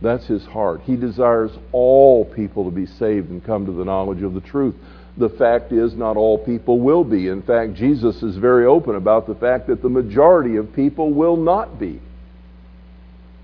That's 0.00 0.26
His 0.26 0.46
heart. 0.46 0.80
He 0.84 0.96
desires 0.96 1.50
all 1.72 2.24
people 2.24 2.64
to 2.64 2.70
be 2.70 2.86
saved 2.86 3.28
and 3.28 3.44
come 3.44 3.66
to 3.66 3.72
the 3.72 3.84
knowledge 3.84 4.22
of 4.22 4.32
the 4.32 4.40
truth. 4.40 4.76
The 5.18 5.28
fact 5.28 5.72
is, 5.72 5.94
not 5.94 6.16
all 6.16 6.38
people 6.38 6.80
will 6.80 7.04
be. 7.04 7.28
In 7.28 7.42
fact, 7.42 7.74
Jesus 7.74 8.22
is 8.22 8.36
very 8.36 8.64
open 8.64 8.94
about 8.94 9.26
the 9.26 9.34
fact 9.34 9.66
that 9.66 9.82
the 9.82 9.88
majority 9.88 10.56
of 10.56 10.72
people 10.72 11.12
will 11.12 11.36
not 11.36 11.78
be. 11.78 12.00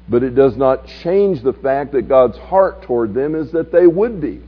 But 0.09 0.23
it 0.23 0.37
does 0.37 0.57
not 0.57 0.87
change 1.03 1.43
the 1.43 1.53
fact 1.53 1.93
that 1.93 2.09
God's 2.09 2.39
heart 2.39 2.83
toward 2.83 3.13
them 3.13 3.35
is 3.35 3.51
that 3.51 3.73
they 3.73 3.89
would 3.89 4.21
be. 4.21 4.41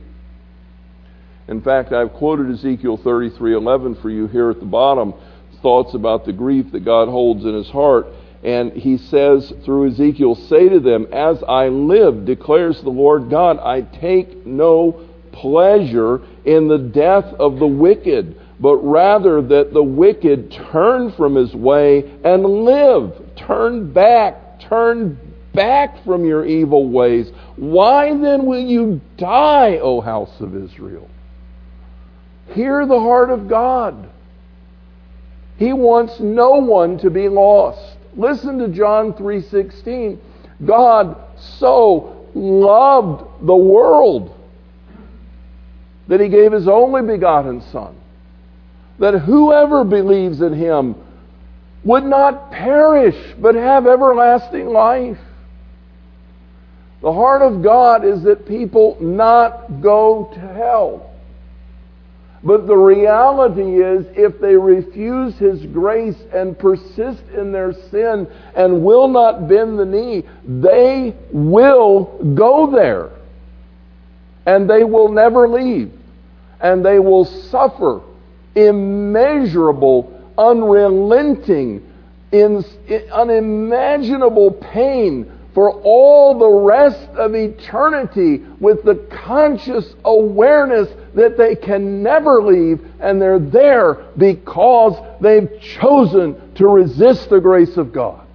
In 1.49 1.61
fact, 1.61 1.93
I've 1.93 2.13
quoted 2.13 2.51
Ezekiel 2.51 2.99
33:11 2.99 4.01
for 4.01 4.11
you 4.11 4.29
here 4.29 4.51
at 4.51 4.61
the 4.61 4.67
bottom, 4.67 5.13
thoughts 5.61 5.95
about 5.95 6.25
the 6.25 6.33
grief 6.33 6.71
that 6.73 6.85
God 6.85 7.09
holds 7.09 7.45
in 7.45 7.53
his 7.55 7.69
heart. 7.69 8.07
And 8.43 8.73
he 8.73 8.99
says 8.99 9.53
through 9.65 9.89
Ezekiel, 9.89 10.35
Say 10.35 10.69
to 10.69 10.81
them, 10.81 11.07
As 11.13 11.43
I 11.49 11.69
live, 11.69 12.25
declares 12.25 12.81
the 12.81 12.91
Lord 12.91 13.31
God, 13.31 13.59
I 13.59 13.83
take 13.83 14.47
no 14.47 15.05
pleasure 15.33 16.23
in 16.45 16.69
the 16.69 16.79
death 16.79 17.27
of 17.39 17.59
the 17.59 17.67
wicked, 17.67 18.41
but 18.61 18.77
rather 18.77 19.43
that 19.43 19.73
the 19.73 19.83
wicked 19.83 20.53
turn 20.73 21.13
from 21.13 21.35
his 21.35 21.55
way 21.55 22.11
and 22.25 22.45
live 22.45 23.13
Turn 23.39 23.93
back. 23.93 24.61
Turn 24.61 25.19
back 25.55 26.05
from 26.05 26.25
your 26.25 26.45
evil 26.45 26.89
ways. 26.89 27.31
Why 27.57 28.09
then 28.17 28.47
will 28.47 28.61
you 28.61 29.01
die, 29.17 29.79
O 29.79 30.01
house 30.01 30.41
of 30.41 30.57
Israel? 30.57 31.09
Hear 32.49 32.87
the 32.87 32.99
heart 32.99 33.31
of 33.31 33.49
God. 33.49 34.11
He 35.57 35.73
wants 35.73 36.21
no 36.21 36.57
one 36.57 36.99
to 36.99 37.11
be 37.11 37.29
lost. 37.29 37.98
Listen 38.19 38.59
to 38.59 38.69
John 38.69 39.15
3:16. 39.15 40.19
God 40.67 41.17
so 41.39 42.27
loved 42.35 43.25
the 43.47 43.57
world 43.57 44.35
that 46.09 46.21
he 46.21 46.29
gave 46.29 46.53
his 46.53 46.69
only 46.69 47.03
begotten 47.03 47.61
son 47.61 47.95
that 48.99 49.15
whoever 49.15 49.85
believes 49.85 50.41
in 50.41 50.53
him 50.53 50.97
would 51.85 52.05
not 52.05 52.51
perish 52.51 53.17
but 53.41 53.55
have 53.55 53.87
everlasting 53.87 54.69
life. 54.69 55.19
The 57.01 57.13
heart 57.13 57.43
of 57.43 57.63
God 57.63 58.05
is 58.05 58.25
that 58.25 58.47
people 58.47 58.97
not 59.01 59.81
go 59.81 60.31
to 60.35 60.41
hell. 60.41 61.08
But 62.45 62.67
the 62.67 62.77
reality 62.77 63.83
is, 63.83 64.07
if 64.17 64.41
they 64.41 64.55
refuse 64.55 65.37
His 65.39 65.65
grace 65.67 66.17
and 66.33 66.57
persist 66.59 67.23
in 67.37 67.51
their 67.51 67.73
sin 67.73 68.29
and 68.55 68.85
will 68.85 69.09
not 69.09 69.49
bend 69.49 69.79
the 69.79 69.85
knee, 69.85 70.25
they 70.47 71.17
will 71.33 72.05
go 72.35 72.71
there. 72.71 73.11
And 74.47 74.71
they 74.71 74.85
will 74.85 75.11
never 75.11 75.49
leave. 75.49 75.93
And 76.61 76.85
they 76.85 77.01
will 77.01 77.25
suffer 77.25 78.01
immeasurable, 78.55 80.13
unrelenting, 80.39 81.85
unimaginable 83.13 84.53
pain 84.53 85.33
for 85.55 85.73
all 85.83 86.39
the 86.39 86.49
rest 86.49 87.09
of 87.17 87.35
eternity 87.35 88.45
with 88.61 88.85
the 88.85 88.95
conscious 89.11 89.95
awareness 90.05 90.89
that 91.19 91.37
they 91.37 91.55
can 91.55 92.03
never 92.03 92.43
leave 92.43 92.81
and 93.01 93.21
they're 93.21 93.39
there 93.39 94.07
because 94.17 94.95
they've 95.21 95.61
chosen 95.61 96.55
to 96.55 96.67
resist 96.67 97.29
the 97.29 97.41
grace 97.41 97.77
of 97.77 97.93
God. 97.93 98.27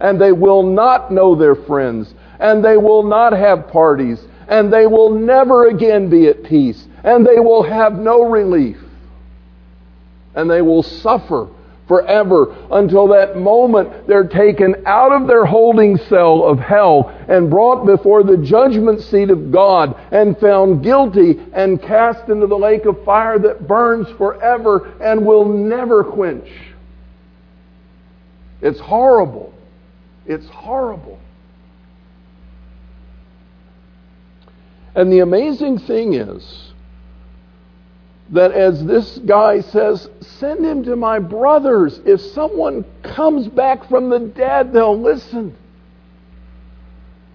And 0.00 0.20
they 0.20 0.32
will 0.32 0.64
not 0.64 1.12
know 1.12 1.34
their 1.34 1.54
friends, 1.54 2.12
and 2.40 2.64
they 2.64 2.76
will 2.76 3.04
not 3.04 3.32
have 3.32 3.68
parties, 3.68 4.20
and 4.48 4.72
they 4.72 4.86
will 4.86 5.10
never 5.10 5.68
again 5.68 6.10
be 6.10 6.26
at 6.26 6.42
peace, 6.42 6.86
and 7.04 7.24
they 7.24 7.38
will 7.38 7.62
have 7.62 7.94
no 7.94 8.28
relief, 8.28 8.78
and 10.34 10.50
they 10.50 10.60
will 10.60 10.82
suffer 10.82 11.48
forever 11.92 12.56
until 12.70 13.06
that 13.06 13.36
moment 13.36 14.06
they're 14.06 14.26
taken 14.26 14.74
out 14.86 15.12
of 15.12 15.28
their 15.28 15.44
holding 15.44 15.98
cell 16.08 16.42
of 16.42 16.58
hell 16.58 17.14
and 17.28 17.50
brought 17.50 17.84
before 17.84 18.22
the 18.22 18.38
judgment 18.38 18.98
seat 19.02 19.28
of 19.28 19.52
God 19.52 19.94
and 20.10 20.38
found 20.38 20.82
guilty 20.82 21.38
and 21.52 21.82
cast 21.82 22.30
into 22.30 22.46
the 22.46 22.56
lake 22.56 22.86
of 22.86 23.04
fire 23.04 23.38
that 23.38 23.68
burns 23.68 24.08
forever 24.16 24.90
and 25.02 25.26
will 25.26 25.46
never 25.46 26.02
quench. 26.02 26.48
It's 28.62 28.80
horrible. 28.80 29.52
It's 30.24 30.48
horrible. 30.48 31.20
And 34.94 35.12
the 35.12 35.18
amazing 35.18 35.80
thing 35.80 36.14
is, 36.14 36.71
that 38.32 38.52
as 38.52 38.84
this 38.86 39.18
guy 39.26 39.60
says, 39.60 40.08
send 40.20 40.64
him 40.64 40.82
to 40.84 40.96
my 40.96 41.18
brothers. 41.18 42.00
If 42.06 42.20
someone 42.20 42.84
comes 43.02 43.46
back 43.46 43.86
from 43.88 44.08
the 44.08 44.18
dead, 44.20 44.72
they'll 44.72 44.98
listen. 44.98 45.54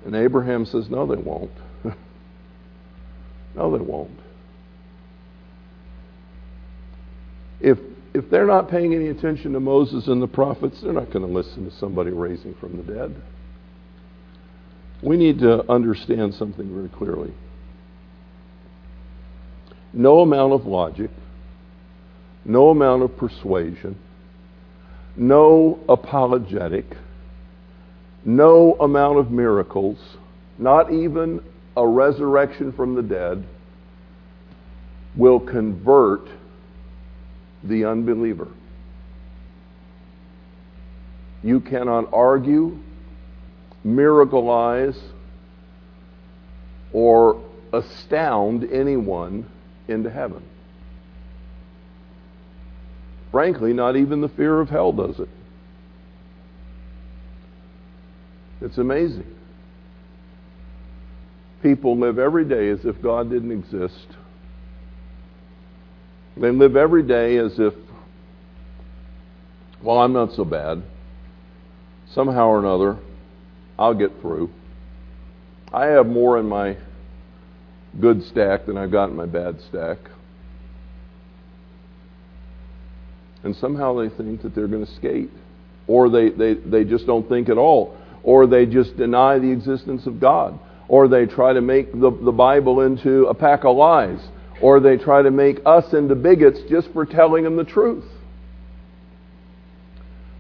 And 0.06 0.16
Abraham 0.16 0.66
says, 0.66 0.90
no, 0.90 1.06
they 1.06 1.22
won't. 1.22 1.52
no, 3.56 3.78
they 3.78 3.84
won't. 3.84 4.20
If, 7.60 7.78
if 8.16 8.30
they're 8.32 8.48
not 8.48 8.70
paying 8.70 8.96
any 8.96 9.10
attention 9.10 9.54
to 9.54 9.60
Moses 9.60 10.08
and 10.08 10.20
the 10.20 10.28
prophets, 10.28 10.82
they're 10.82 10.94
not 10.94 11.12
going 11.12 11.26
to 11.26 11.32
listen 11.32 11.70
to 11.70 11.76
somebody 11.78 12.10
raising 12.10 12.56
from 12.56 12.76
the 12.76 12.84
dead. 12.92 13.16
We 15.04 15.16
need 15.16 15.40
to 15.40 15.70
understand 15.72 16.34
something 16.34 16.74
very 16.74 16.90
clearly 16.90 17.34
no 19.98 20.20
amount 20.20 20.54
of 20.54 20.68
logic, 20.68 21.10
no 22.46 22.70
amount 22.70 23.02
of 23.02 23.18
persuasion, 23.18 23.98
no 25.16 25.80
apologetic, 25.90 26.86
no 28.24 28.74
amount 28.80 29.18
of 29.18 29.32
miracles, 29.32 29.98
not 30.60 30.94
even 30.94 31.44
a 31.76 31.86
resurrection 31.86 32.72
from 32.72 32.94
the 32.94 33.02
dead, 33.02 33.44
will 35.16 35.40
convert 35.40 36.28
the 37.64 37.84
unbeliever. 37.84 38.50
You 41.42 41.60
cannot 41.60 42.14
argue, 42.14 42.78
miracleize, 43.84 45.00
or 46.94 47.42
astound 47.74 48.64
anyone 48.72 49.50
into 49.88 50.10
heaven. 50.10 50.44
Frankly, 53.32 53.74
not 53.74 53.96
even 53.96 54.22
the 54.22 54.30
fear 54.30 54.60
of 54.60 54.70
hell 54.70 54.92
does 54.92 55.20
it. 55.20 55.30
It's 58.62 58.78
amazing. 58.78 59.26
People 61.62 61.98
live 61.98 62.18
every 62.18 62.46
day 62.46 62.70
as 62.70 62.80
if 62.86 63.02
God 63.02 63.30
didn't 63.30 63.52
exist. 63.52 64.08
They 66.38 66.52
live 66.52 66.76
every 66.76 67.04
day 67.04 67.38
as 67.38 67.60
if, 67.60 67.74
well, 69.82 70.00
I'm 70.00 70.14
not 70.14 70.34
so 70.34 70.46
bad. 70.46 70.84
Somehow 72.14 72.48
or 72.48 72.60
another, 72.60 72.98
I'll 73.78 73.94
get 73.94 74.22
through. 74.22 74.50
I 75.74 75.86
have 75.88 76.08
more 76.08 76.40
in 76.40 76.48
my 76.48 76.78
good 78.00 78.24
stack 78.24 78.66
than 78.66 78.78
I've 78.78 78.92
got 78.92 79.10
in 79.10 79.16
my 79.16 79.26
bad 79.26 79.60
stack. 79.70 79.98
And 83.44 83.56
somehow 83.56 83.96
they 83.96 84.10
think 84.10 84.42
that 84.42 84.56
they're 84.56 84.68
going 84.68 84.86
to 84.86 84.96
skate. 84.96 85.30
Or 85.88 86.10
they, 86.10 86.30
they, 86.30 86.56
they 86.56 86.84
just 86.84 87.06
don't 87.06 87.28
think 87.30 87.50
at 87.50 87.58
all. 87.58 87.98
Or 88.24 88.46
they 88.46 88.66
just 88.66 88.98
deny 88.98 89.40
the 89.40 89.52
existence 89.52 90.06
of 90.06 90.20
God. 90.20 90.60
Or 90.90 91.08
they 91.08 91.26
try 91.26 91.54
to 91.54 91.62
make 91.62 91.92
the, 91.92 92.12
the 92.12 92.32
Bible 92.32 92.82
into 92.82 93.26
a 93.28 93.34
pack 93.34 93.64
of 93.64 93.78
lies. 93.78 94.20
Or 94.62 94.80
they 94.80 94.98
try 94.98 95.22
to 95.22 95.32
make 95.32 95.60
us 95.66 95.94
into 95.94 96.16
bigots 96.16 96.60
just 96.70 96.92
for 96.92 97.06
telling 97.06 97.44
them 97.44 97.56
the 97.56 97.64
truth. 97.64 98.04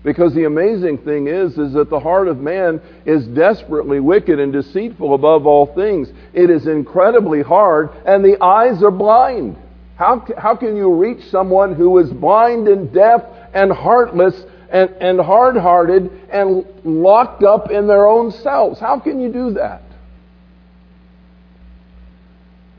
Because 0.07 0.33
the 0.33 0.45
amazing 0.45 0.99
thing 0.99 1.27
is, 1.27 1.57
is 1.57 1.73
that 1.73 1.89
the 1.89 1.99
heart 1.99 2.29
of 2.29 2.39
man 2.39 2.79
is 3.05 3.27
desperately 3.27 3.99
wicked 3.99 4.39
and 4.39 4.53
deceitful 4.53 5.13
above 5.13 5.45
all 5.45 5.65
things. 5.65 6.07
It 6.31 6.49
is 6.49 6.65
incredibly 6.65 7.41
hard, 7.41 7.89
and 8.05 8.23
the 8.23 8.41
eyes 8.41 8.81
are 8.83 8.89
blind. 8.89 9.57
How, 9.97 10.25
how 10.37 10.55
can 10.55 10.77
you 10.77 10.93
reach 10.93 11.25
someone 11.25 11.75
who 11.75 11.97
is 11.97 12.09
blind 12.09 12.69
and 12.69 12.93
deaf 12.93 13.21
and 13.53 13.69
heartless 13.69 14.45
and, 14.71 14.91
and 15.01 15.19
hard 15.19 15.57
hearted 15.57 16.09
and 16.31 16.65
locked 16.85 17.43
up 17.43 17.69
in 17.69 17.85
their 17.85 18.07
own 18.07 18.31
selves? 18.31 18.79
How 18.79 19.01
can 19.01 19.19
you 19.19 19.29
do 19.29 19.49
that? 19.55 19.81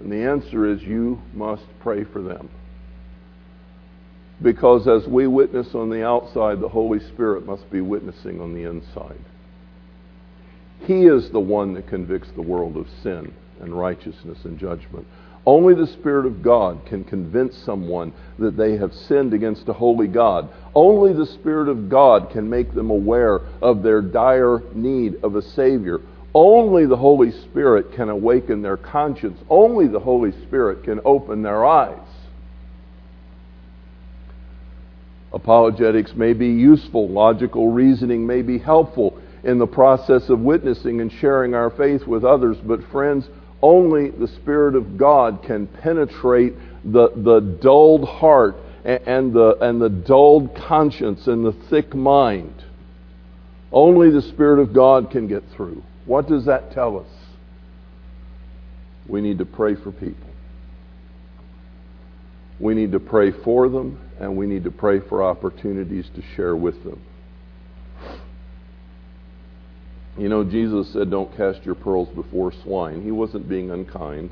And 0.00 0.10
the 0.10 0.24
answer 0.24 0.64
is 0.64 0.80
you 0.82 1.20
must 1.34 1.66
pray 1.80 2.04
for 2.04 2.22
them. 2.22 2.48
Because 4.40 4.86
as 4.86 5.06
we 5.08 5.26
witness 5.26 5.74
on 5.74 5.90
the 5.90 6.04
outside, 6.04 6.60
the 6.60 6.68
Holy 6.68 7.00
Spirit 7.00 7.44
must 7.44 7.68
be 7.70 7.80
witnessing 7.80 8.40
on 8.40 8.54
the 8.54 8.68
inside. 8.68 9.18
He 10.84 11.06
is 11.06 11.30
the 11.30 11.40
one 11.40 11.74
that 11.74 11.88
convicts 11.88 12.30
the 12.30 12.42
world 12.42 12.76
of 12.76 12.86
sin 13.02 13.34
and 13.60 13.76
righteousness 13.76 14.38
and 14.44 14.58
judgment. 14.58 15.06
Only 15.44 15.74
the 15.74 15.86
Spirit 15.86 16.26
of 16.26 16.42
God 16.42 16.84
can 16.86 17.04
convince 17.04 17.56
someone 17.56 18.12
that 18.38 18.56
they 18.56 18.76
have 18.76 18.92
sinned 18.92 19.32
against 19.32 19.68
a 19.68 19.72
holy 19.72 20.06
God. 20.06 20.48
Only 20.74 21.12
the 21.12 21.26
Spirit 21.26 21.68
of 21.68 21.88
God 21.88 22.30
can 22.30 22.48
make 22.48 22.74
them 22.74 22.90
aware 22.90 23.40
of 23.62 23.82
their 23.82 24.02
dire 24.02 24.62
need 24.74 25.16
of 25.24 25.36
a 25.36 25.42
Savior. 25.42 26.00
Only 26.34 26.86
the 26.86 26.96
Holy 26.96 27.32
Spirit 27.32 27.92
can 27.92 28.08
awaken 28.10 28.62
their 28.62 28.76
conscience. 28.76 29.40
Only 29.48 29.88
the 29.88 30.00
Holy 30.00 30.32
Spirit 30.46 30.84
can 30.84 31.00
open 31.04 31.42
their 31.42 31.64
eyes. 31.64 32.07
Apologetics 35.32 36.14
may 36.14 36.32
be 36.32 36.48
useful, 36.48 37.08
logical 37.08 37.70
reasoning 37.70 38.26
may 38.26 38.42
be 38.42 38.58
helpful 38.58 39.18
in 39.44 39.58
the 39.58 39.66
process 39.66 40.28
of 40.28 40.40
witnessing 40.40 41.00
and 41.00 41.12
sharing 41.12 41.54
our 41.54 41.70
faith 41.70 42.06
with 42.06 42.24
others, 42.24 42.56
but 42.64 42.80
friends, 42.90 43.28
only 43.60 44.10
the 44.10 44.28
Spirit 44.28 44.74
of 44.74 44.96
God 44.96 45.42
can 45.44 45.66
penetrate 45.66 46.54
the, 46.84 47.10
the 47.16 47.40
dulled 47.60 48.08
heart 48.08 48.56
and 48.84 49.32
the, 49.32 49.56
and 49.60 49.80
the 49.80 49.88
dulled 49.88 50.54
conscience 50.54 51.26
and 51.26 51.44
the 51.44 51.52
thick 51.68 51.94
mind. 51.94 52.64
Only 53.70 54.10
the 54.10 54.22
Spirit 54.22 54.60
of 54.60 54.72
God 54.72 55.10
can 55.10 55.28
get 55.28 55.42
through. 55.54 55.82
What 56.06 56.26
does 56.26 56.46
that 56.46 56.72
tell 56.72 56.98
us? 56.98 57.08
We 59.06 59.20
need 59.20 59.38
to 59.38 59.44
pray 59.44 59.74
for 59.74 59.92
people. 59.92 60.28
We 62.60 62.74
need 62.74 62.92
to 62.92 63.00
pray 63.00 63.30
for 63.30 63.68
them, 63.68 64.00
and 64.18 64.36
we 64.36 64.46
need 64.46 64.64
to 64.64 64.70
pray 64.70 65.00
for 65.00 65.22
opportunities 65.22 66.06
to 66.14 66.22
share 66.34 66.56
with 66.56 66.82
them. 66.84 67.00
You 70.18 70.28
know, 70.28 70.42
Jesus 70.42 70.92
said, 70.92 71.10
Don't 71.10 71.36
cast 71.36 71.64
your 71.64 71.76
pearls 71.76 72.08
before 72.08 72.52
swine. 72.64 73.02
He 73.02 73.12
wasn't 73.12 73.48
being 73.48 73.70
unkind. 73.70 74.30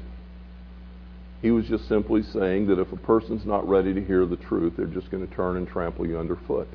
He 1.42 1.52
was 1.52 1.66
just 1.66 1.86
simply 1.86 2.22
saying 2.22 2.66
that 2.66 2.80
if 2.80 2.90
a 2.92 2.96
person's 2.96 3.46
not 3.46 3.68
ready 3.68 3.94
to 3.94 4.04
hear 4.04 4.26
the 4.26 4.36
truth, 4.36 4.74
they're 4.76 4.86
just 4.86 5.10
going 5.10 5.26
to 5.26 5.32
turn 5.34 5.56
and 5.56 5.68
trample 5.68 6.06
you 6.06 6.18
underfoot. 6.18 6.68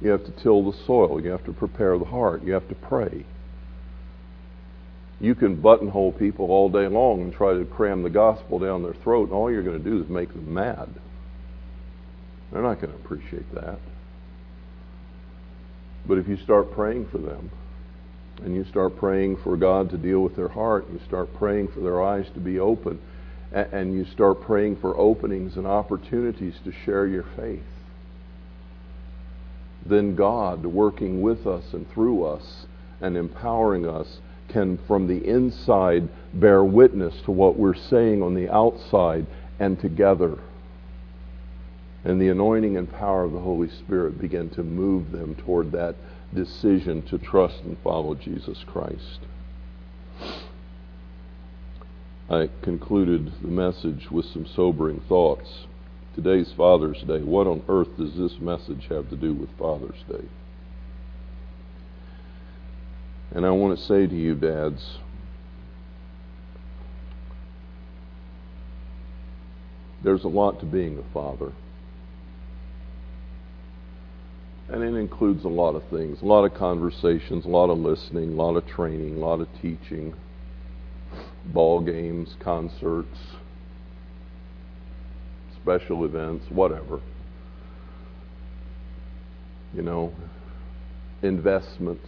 You 0.00 0.10
have 0.10 0.24
to 0.24 0.32
till 0.42 0.70
the 0.70 0.76
soil. 0.86 1.22
You 1.22 1.30
have 1.30 1.44
to 1.44 1.52
prepare 1.52 1.98
the 1.98 2.04
heart. 2.04 2.42
You 2.44 2.52
have 2.52 2.68
to 2.68 2.74
pray. 2.74 3.26
You 5.20 5.34
can 5.34 5.60
buttonhole 5.60 6.12
people 6.12 6.50
all 6.50 6.68
day 6.70 6.88
long 6.88 7.22
and 7.22 7.32
try 7.32 7.54
to 7.54 7.64
cram 7.64 8.02
the 8.02 8.10
gospel 8.10 8.58
down 8.58 8.82
their 8.82 8.94
throat, 8.94 9.28
and 9.28 9.32
all 9.32 9.50
you're 9.50 9.62
going 9.62 9.82
to 9.82 9.90
do 9.90 10.02
is 10.02 10.08
make 10.08 10.32
them 10.32 10.52
mad. 10.52 10.88
They're 12.52 12.62
not 12.62 12.80
going 12.80 12.92
to 12.92 12.98
appreciate 12.98 13.52
that. 13.54 13.78
But 16.06 16.18
if 16.18 16.28
you 16.28 16.36
start 16.36 16.72
praying 16.72 17.08
for 17.10 17.18
them, 17.18 17.50
and 18.42 18.54
you 18.54 18.64
start 18.64 18.96
praying 18.96 19.38
for 19.42 19.56
God 19.56 19.90
to 19.90 19.96
deal 19.96 20.20
with 20.20 20.36
their 20.36 20.48
heart, 20.48 20.86
you 20.92 21.00
start 21.06 21.34
praying 21.34 21.68
for 21.68 21.80
their 21.80 22.02
eyes 22.02 22.26
to 22.34 22.40
be 22.40 22.58
open, 22.58 23.00
and 23.52 23.94
you 23.94 24.04
start 24.04 24.42
praying 24.42 24.76
for 24.76 24.96
openings 24.98 25.56
and 25.56 25.66
opportunities 25.66 26.54
to 26.64 26.72
share 26.84 27.06
your 27.06 27.24
faith, 27.36 27.62
then 29.86 30.14
God, 30.16 30.66
working 30.66 31.22
with 31.22 31.46
us 31.46 31.72
and 31.72 31.90
through 31.92 32.24
us 32.24 32.66
and 33.00 33.16
empowering 33.16 33.86
us, 33.86 34.18
can 34.48 34.78
from 34.86 35.06
the 35.06 35.26
inside 35.28 36.08
bear 36.34 36.64
witness 36.64 37.14
to 37.24 37.30
what 37.30 37.58
we're 37.58 37.74
saying 37.74 38.22
on 38.22 38.34
the 38.34 38.52
outside 38.52 39.26
and 39.58 39.80
together. 39.80 40.38
And 42.06 42.20
the 42.20 42.28
anointing 42.28 42.76
and 42.76 42.88
power 42.88 43.24
of 43.24 43.32
the 43.32 43.40
Holy 43.40 43.68
Spirit 43.68 44.20
began 44.20 44.48
to 44.50 44.62
move 44.62 45.10
them 45.10 45.34
toward 45.34 45.72
that 45.72 45.96
decision 46.32 47.02
to 47.02 47.18
trust 47.18 47.64
and 47.64 47.76
follow 47.82 48.14
Jesus 48.14 48.62
Christ. 48.64 49.18
I 52.30 52.48
concluded 52.62 53.32
the 53.42 53.48
message 53.48 54.08
with 54.08 54.24
some 54.26 54.46
sobering 54.46 55.00
thoughts. 55.08 55.66
Today's 56.14 56.52
Father's 56.52 57.02
Day. 57.02 57.22
What 57.22 57.48
on 57.48 57.64
earth 57.68 57.96
does 57.96 58.14
this 58.14 58.38
message 58.38 58.86
have 58.88 59.10
to 59.10 59.16
do 59.16 59.34
with 59.34 59.50
Father's 59.58 60.04
Day? 60.08 60.28
And 63.32 63.44
I 63.44 63.50
want 63.50 63.76
to 63.76 63.84
say 63.84 64.06
to 64.06 64.14
you, 64.14 64.36
dads, 64.36 64.98
there's 70.04 70.22
a 70.22 70.28
lot 70.28 70.60
to 70.60 70.66
being 70.66 71.00
a 71.00 71.12
father. 71.12 71.50
And 74.68 74.82
it 74.82 74.98
includes 74.98 75.44
a 75.44 75.48
lot 75.48 75.74
of 75.76 75.88
things 75.90 76.22
a 76.22 76.24
lot 76.24 76.44
of 76.44 76.54
conversations, 76.54 77.44
a 77.44 77.48
lot 77.48 77.70
of 77.70 77.78
listening, 77.78 78.32
a 78.32 78.42
lot 78.42 78.56
of 78.56 78.66
training, 78.66 79.16
a 79.16 79.18
lot 79.18 79.40
of 79.40 79.48
teaching, 79.62 80.14
ball 81.46 81.80
games, 81.80 82.34
concerts, 82.40 83.18
special 85.62 86.04
events, 86.04 86.46
whatever. 86.50 87.00
You 89.74 89.82
know, 89.82 90.12
investment. 91.22 92.00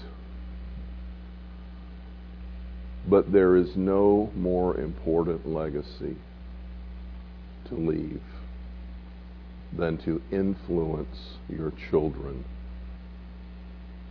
But 3.09 3.33
there 3.33 3.57
is 3.57 3.77
no 3.77 4.31
more 4.35 4.79
important 4.79 5.47
legacy 5.49 6.17
to 7.69 7.75
leave 7.75 8.21
than 9.77 9.99
to 9.99 10.23
influence 10.31 11.37
your 11.49 11.73
children 11.91 12.45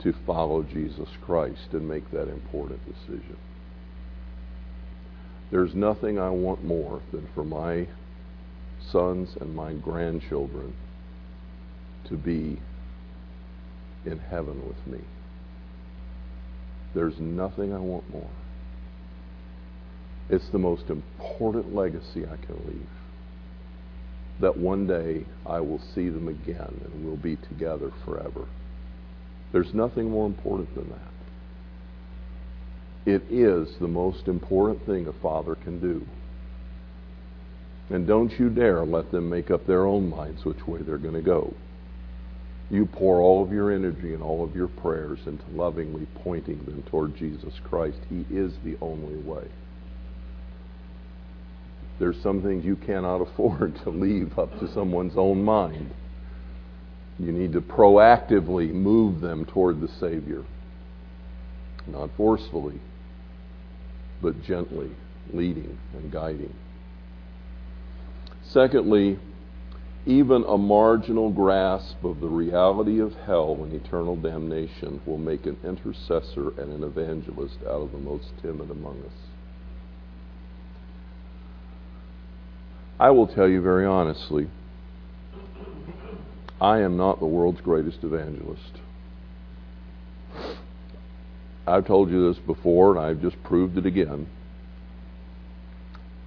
to 0.03 0.14
follow 0.26 0.62
Jesus 0.64 1.10
Christ 1.26 1.70
and 1.74 1.88
make 1.88 2.10
that 2.12 2.30
important 2.30 2.80
decision. 2.86 3.38
There's 5.51 5.74
nothing 5.74 6.20
I 6.20 6.30
want 6.30 6.64
more 6.64 7.01
than 7.12 7.28
for 7.34 7.43
my 7.43 7.88
sons 8.91 9.36
and 9.39 9.55
my 9.55 9.74
grandchildren 9.74 10.74
to 12.10 12.16
be 12.16 12.60
in 14.05 14.20
heaven 14.20 14.68
with 14.68 14.88
me. 14.88 15.03
There's 16.93 17.20
nothing 17.20 17.74
I 17.74 17.80
want 17.80 18.10
more. 18.12 18.30
It's 20.30 20.49
the 20.49 20.58
most 20.60 20.89
important 20.89 21.74
legacy 21.74 22.26
I 22.26 22.38
can 22.45 22.55
leave. 22.66 22.89
That 24.40 24.58
one 24.58 24.86
day 24.88 25.26
I 25.46 25.60
will 25.60 25.82
see 25.96 26.10
them 26.10 26.28
again 26.28 26.82
and 26.84 27.06
we'll 27.06 27.18
be 27.18 27.38
together 27.38 27.92
forever. 28.06 28.46
There's 29.52 29.74
nothing 29.74 30.10
more 30.10 30.26
important 30.26 30.74
than 30.76 30.90
that. 30.90 31.14
It 33.08 33.24
is 33.32 33.70
the 33.80 33.88
most 33.88 34.28
important 34.28 34.86
thing 34.86 35.08
a 35.08 35.14
father 35.14 35.56
can 35.56 35.80
do. 35.80 36.06
And 37.90 38.06
don't 38.06 38.38
you 38.38 38.50
dare 38.50 38.86
let 38.86 39.12
them 39.12 39.30
make 39.30 39.50
up 39.50 39.66
their 39.66 39.86
own 39.86 40.10
minds 40.10 40.44
which 40.44 40.68
way 40.68 40.82
they're 40.82 40.98
going 40.98 41.14
to 41.14 41.22
go. 41.22 41.54
You 42.70 42.86
pour 42.86 43.22
all 43.22 43.42
of 43.42 43.54
your 43.54 43.72
energy 43.72 44.14
and 44.14 44.22
all 44.22 44.44
of 44.44 44.56
your 44.56 44.68
prayers 44.68 45.20
into 45.26 45.46
lovingly 45.52 46.06
pointing 46.16 46.58
them 46.66 46.84
toward 46.90 47.16
Jesus 47.16 47.54
Christ. 47.64 48.00
He 48.10 48.26
is 48.30 48.52
the 48.66 48.76
only 48.82 49.16
way. 49.16 49.48
There's 52.00 52.22
some 52.22 52.41
things 52.41 52.66
you 52.66 52.76
cannot 52.76 53.22
afford 53.28 53.76
to 53.84 53.89
leave 53.89 54.38
up 54.38 54.60
to 54.60 54.72
someone's 54.74 55.18
own 55.18 55.43
mind. 55.43 55.91
You 57.20 57.32
need 57.32 57.54
to 57.54 57.62
proactively 57.62 58.72
move 58.72 59.22
them 59.22 59.45
toward 59.45 59.82
the 59.82 59.88
Savior. 60.00 60.43
Not 61.88 62.10
forcefully, 62.16 62.80
but 64.22 64.43
gently 64.43 64.91
leading 65.34 65.78
and 65.93 66.12
guiding. 66.12 66.54
Secondly, 68.43 69.20
even 70.06 70.45
a 70.48 70.58
marginal 70.58 71.30
grasp 71.30 72.02
of 72.04 72.22
the 72.22 72.30
reality 72.30 73.00
of 73.00 73.14
hell 73.26 73.58
and 73.62 73.74
eternal 73.74 74.16
damnation 74.16 75.02
will 75.06 75.18
make 75.18 75.45
an 75.45 75.58
intercessor 75.66 76.50
and 76.60 76.72
an 76.72 76.84
evangelist 76.84 77.58
out 77.66 77.82
of 77.82 77.91
the 77.91 77.98
most 77.98 78.28
timid 78.41 78.72
among 78.72 79.02
us. 79.04 79.27
I 83.00 83.12
will 83.12 83.28
tell 83.28 83.48
you 83.48 83.62
very 83.62 83.86
honestly, 83.86 84.50
I 86.60 86.80
am 86.80 86.98
not 86.98 87.20
the 87.20 87.28
world's 87.28 87.62
greatest 87.62 88.04
evangelist. 88.04 88.80
I've 91.68 91.86
told 91.86 92.10
you 92.10 92.34
this 92.34 92.41
before, 92.43 92.91
and 92.91 93.00
I've 93.00 93.22
just 93.22 93.41
proved 93.43 93.78
it 93.78 93.86
again. 93.86 94.28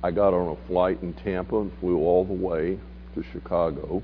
I 0.04 0.12
got 0.12 0.32
on 0.32 0.56
a 0.56 0.66
flight 0.68 1.02
in 1.02 1.12
Tampa 1.12 1.60
and 1.60 1.72
flew 1.80 1.98
all 1.98 2.24
the 2.24 2.32
way 2.32 2.78
to 3.16 3.24
Chicago. 3.32 4.02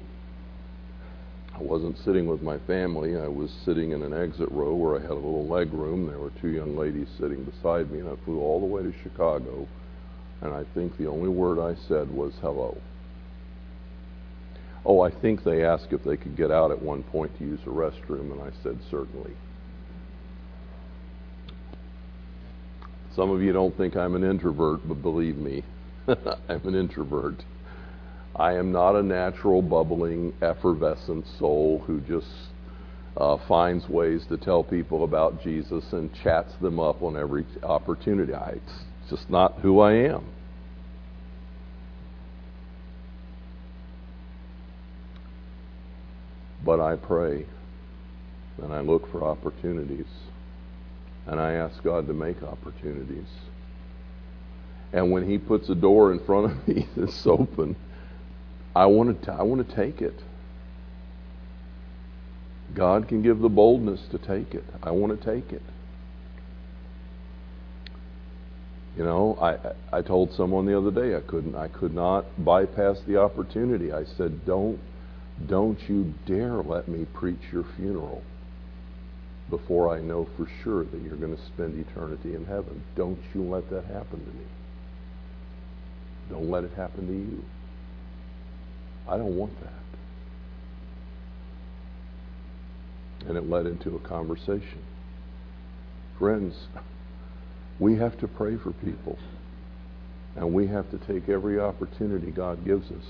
I 1.55 1.63
wasn't 1.63 1.97
sitting 2.05 2.27
with 2.27 2.43
my 2.43 2.59
family. 2.61 3.17
I 3.17 3.29
was 3.29 3.51
sitting 3.65 3.93
in 3.93 4.03
an 4.03 4.13
exit 4.13 4.51
row 4.51 4.75
where 4.75 4.97
I 4.99 5.01
had 5.01 5.13
a 5.13 5.15
little 5.15 5.47
leg 5.47 5.73
room. 5.73 6.07
There 6.07 6.19
were 6.19 6.33
two 6.41 6.49
young 6.49 6.77
ladies 6.77 7.09
sitting 7.19 7.45
beside 7.45 7.93
me, 7.93 8.01
and 8.01 8.09
I 8.09 8.17
flew 8.25 8.41
all 8.41 8.59
the 8.59 8.67
way 8.67 8.83
to 8.83 8.93
Chicago. 9.03 9.69
And 10.43 10.53
I 10.53 10.65
think 10.75 10.97
the 10.99 11.07
only 11.07 11.29
word 11.29 11.59
I 11.59 11.75
said 11.89 12.11
was 12.11 12.35
hello. 12.41 12.77
Oh, 14.85 15.01
I 15.01 15.11
think 15.11 15.43
they 15.43 15.65
asked 15.65 15.93
if 15.93 16.05
they 16.05 16.17
could 16.17 16.37
get 16.37 16.51
out 16.51 16.71
at 16.71 16.81
one 16.81 17.03
point 17.03 17.37
to 17.39 17.45
use 17.45 17.61
a 17.67 17.71
restroom, 17.71 18.33
and 18.33 18.41
I 18.41 18.51
said 18.63 18.79
certainly. 18.91 19.33
Some 23.17 23.31
of 23.31 23.43
you 23.43 23.53
don't 23.53 23.77
think 23.77 23.97
I'm 23.97 24.15
an 24.15 24.23
introvert, 24.23 24.87
but 24.87 25.03
believe 25.03 25.39
me, 25.39 25.65
I'm 26.09 26.69
an 26.69 26.75
introvert. 26.75 27.43
I 28.37 28.53
am 28.53 28.71
not 28.71 28.95
a 28.95 29.03
natural, 29.03 29.63
bubbling, 29.63 30.35
effervescent 30.43 31.25
soul 31.39 31.83
who 31.87 32.01
just 32.03 32.27
uh, 33.17 33.39
finds 33.49 33.89
ways 33.89 34.27
to 34.29 34.37
tell 34.37 34.63
people 34.63 35.05
about 35.05 35.43
Jesus 35.43 35.85
and 35.93 36.11
chats 36.23 36.53
them 36.61 36.79
up 36.79 37.03
on 37.03 37.17
every 37.17 37.47
opportunity. 37.63 38.35
I, 38.35 38.61
it's 39.07 39.21
just 39.21 39.31
not 39.31 39.61
who 39.61 39.79
I 39.79 39.93
am. 39.93 40.25
But 46.65 46.81
I 46.81 46.97
pray 46.97 47.47
and 48.61 48.73
I 48.73 48.81
look 48.81 49.09
for 49.13 49.23
opportunities 49.23 50.07
and 51.27 51.39
I 51.39 51.53
ask 51.53 51.81
God 51.85 52.09
to 52.09 52.15
make 52.15 52.43
opportunities. 52.43 53.29
And 54.93 55.13
when 55.13 55.29
He 55.29 55.39
puts 55.39 55.69
a 55.69 55.77
door 55.77 56.13
in 56.13 56.19
front 56.19 56.51
of 56.51 56.69
me 56.77 56.89
that's 56.97 57.25
open, 57.29 57.77
I 58.75 58.87
want 58.87 59.23
to, 59.23 59.33
I 59.33 59.43
want 59.43 59.69
to 59.69 59.77
take 59.77 60.03
it. 60.03 60.19
God 62.75 63.07
can 63.07 63.23
give 63.23 63.39
the 63.39 63.49
boldness 63.49 64.01
to 64.11 64.19
take 64.19 64.53
it. 64.53 64.65
I 64.83 64.91
want 64.91 65.19
to 65.21 65.25
take 65.25 65.53
it. 65.53 65.63
You 68.97 69.05
know, 69.05 69.37
I 69.41 69.59
I 69.99 70.01
told 70.03 70.33
someone 70.33 70.65
the 70.65 70.77
other 70.77 70.91
day 70.91 71.17
I 71.17 71.21
couldn't 71.21 71.55
I 71.55 71.69
could 71.69 71.95
not 71.95 72.25
bypass 72.43 72.99
the 73.07 73.19
opportunity. 73.19 73.93
I 73.93 74.05
said, 74.05 74.47
"Don't 74.47 74.79
don't 75.47 75.79
you 75.87 76.15
dare 76.25 76.63
let 76.63 76.89
me 76.89 77.05
preach 77.13 77.53
your 77.53 77.65
funeral 77.77 78.23
before 79.51 79.95
I 79.95 80.01
know 80.01 80.27
for 80.37 80.49
sure 80.63 80.85
that 80.85 81.03
you're 81.03 81.17
going 81.17 81.37
to 81.37 81.47
spend 81.47 81.79
eternity 81.79 82.35
in 82.35 82.47
heaven. 82.47 82.83
Don't 82.97 83.19
you 83.35 83.43
let 83.43 83.69
that 83.71 83.85
happen 83.85 84.19
to 84.25 84.33
me. 84.33 84.47
Don't 86.31 86.51
let 86.51 86.65
it 86.65 86.73
happen 86.73 87.07
to 87.07 87.13
you. 87.13 87.45
I 89.07 89.19
don't 89.19 89.37
want 89.37 89.53
that." 89.61 89.73
And 93.29 93.37
it 93.37 93.49
led 93.49 93.67
into 93.67 93.95
a 93.95 94.01
conversation. 94.01 94.83
Friends, 96.19 96.55
we 97.79 97.97
have 97.97 98.19
to 98.19 98.29
pray 98.29 98.57
for 98.57 98.73
people. 98.73 99.19
And 100.37 100.53
we 100.53 100.67
have 100.67 100.91
to 100.91 100.99
take 100.99 101.29
every 101.29 101.59
opportunity 101.59 102.31
God 102.31 102.65
gives 102.65 102.91
us. 102.91 103.05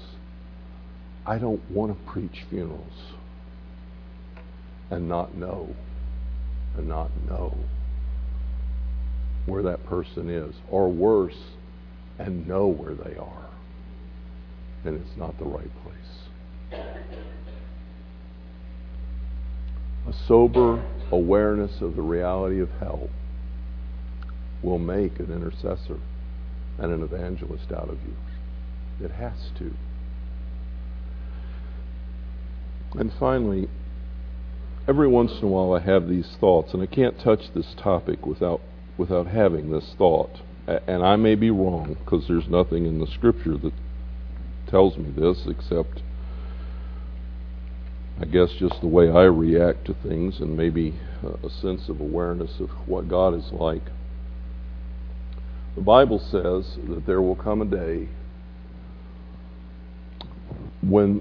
I 1.26 1.38
don't 1.38 1.70
want 1.70 1.92
to 1.92 2.10
preach 2.12 2.44
funerals 2.48 3.14
and 4.90 5.08
not 5.08 5.36
know, 5.36 5.74
and 6.76 6.86
not 6.86 7.10
know 7.28 7.56
where 9.46 9.62
that 9.64 9.84
person 9.86 10.30
is. 10.30 10.54
Or 10.70 10.88
worse, 10.88 11.38
and 12.18 12.46
know 12.46 12.68
where 12.68 12.94
they 12.94 13.16
are. 13.16 13.46
And 14.84 15.00
it's 15.00 15.16
not 15.16 15.36
the 15.38 15.44
right 15.44 15.70
place. 15.82 15.94
A 20.08 20.12
sober 20.28 20.84
awareness 21.10 21.80
of 21.80 21.96
the 21.96 22.02
reality 22.02 22.60
of 22.60 22.70
hell 22.78 23.08
will 24.66 24.78
make 24.78 25.18
an 25.20 25.32
intercessor 25.32 25.98
and 26.78 26.92
an 26.92 27.02
evangelist 27.02 27.72
out 27.72 27.88
of 27.88 27.98
you. 28.02 28.16
It 29.04 29.12
has 29.12 29.50
to. 29.58 29.72
And 32.98 33.12
finally, 33.18 33.68
every 34.88 35.08
once 35.08 35.32
in 35.38 35.44
a 35.44 35.46
while 35.48 35.72
I 35.72 35.80
have 35.80 36.08
these 36.08 36.36
thoughts, 36.40 36.74
and 36.74 36.82
I 36.82 36.86
can't 36.86 37.18
touch 37.20 37.52
this 37.54 37.74
topic 37.82 38.26
without 38.26 38.60
without 38.98 39.26
having 39.26 39.70
this 39.70 39.94
thought. 39.96 40.40
And 40.66 41.04
I 41.04 41.16
may 41.16 41.34
be 41.34 41.50
wrong 41.50 41.96
because 42.02 42.26
there's 42.26 42.48
nothing 42.48 42.86
in 42.86 42.98
the 42.98 43.06
scripture 43.06 43.56
that 43.58 43.72
tells 44.68 44.96
me 44.96 45.10
this 45.14 45.46
except 45.46 46.02
I 48.18 48.24
guess 48.24 48.48
just 48.58 48.80
the 48.80 48.88
way 48.88 49.10
I 49.10 49.24
react 49.24 49.84
to 49.86 49.94
things 50.02 50.40
and 50.40 50.56
maybe 50.56 50.94
a 51.22 51.50
sense 51.50 51.90
of 51.90 52.00
awareness 52.00 52.58
of 52.60 52.70
what 52.88 53.08
God 53.08 53.34
is 53.34 53.52
like. 53.52 53.82
The 55.76 55.82
Bible 55.82 56.18
says 56.18 56.78
that 56.88 57.04
there 57.04 57.20
will 57.20 57.36
come 57.36 57.60
a 57.60 57.66
day 57.66 58.08
when 60.80 61.20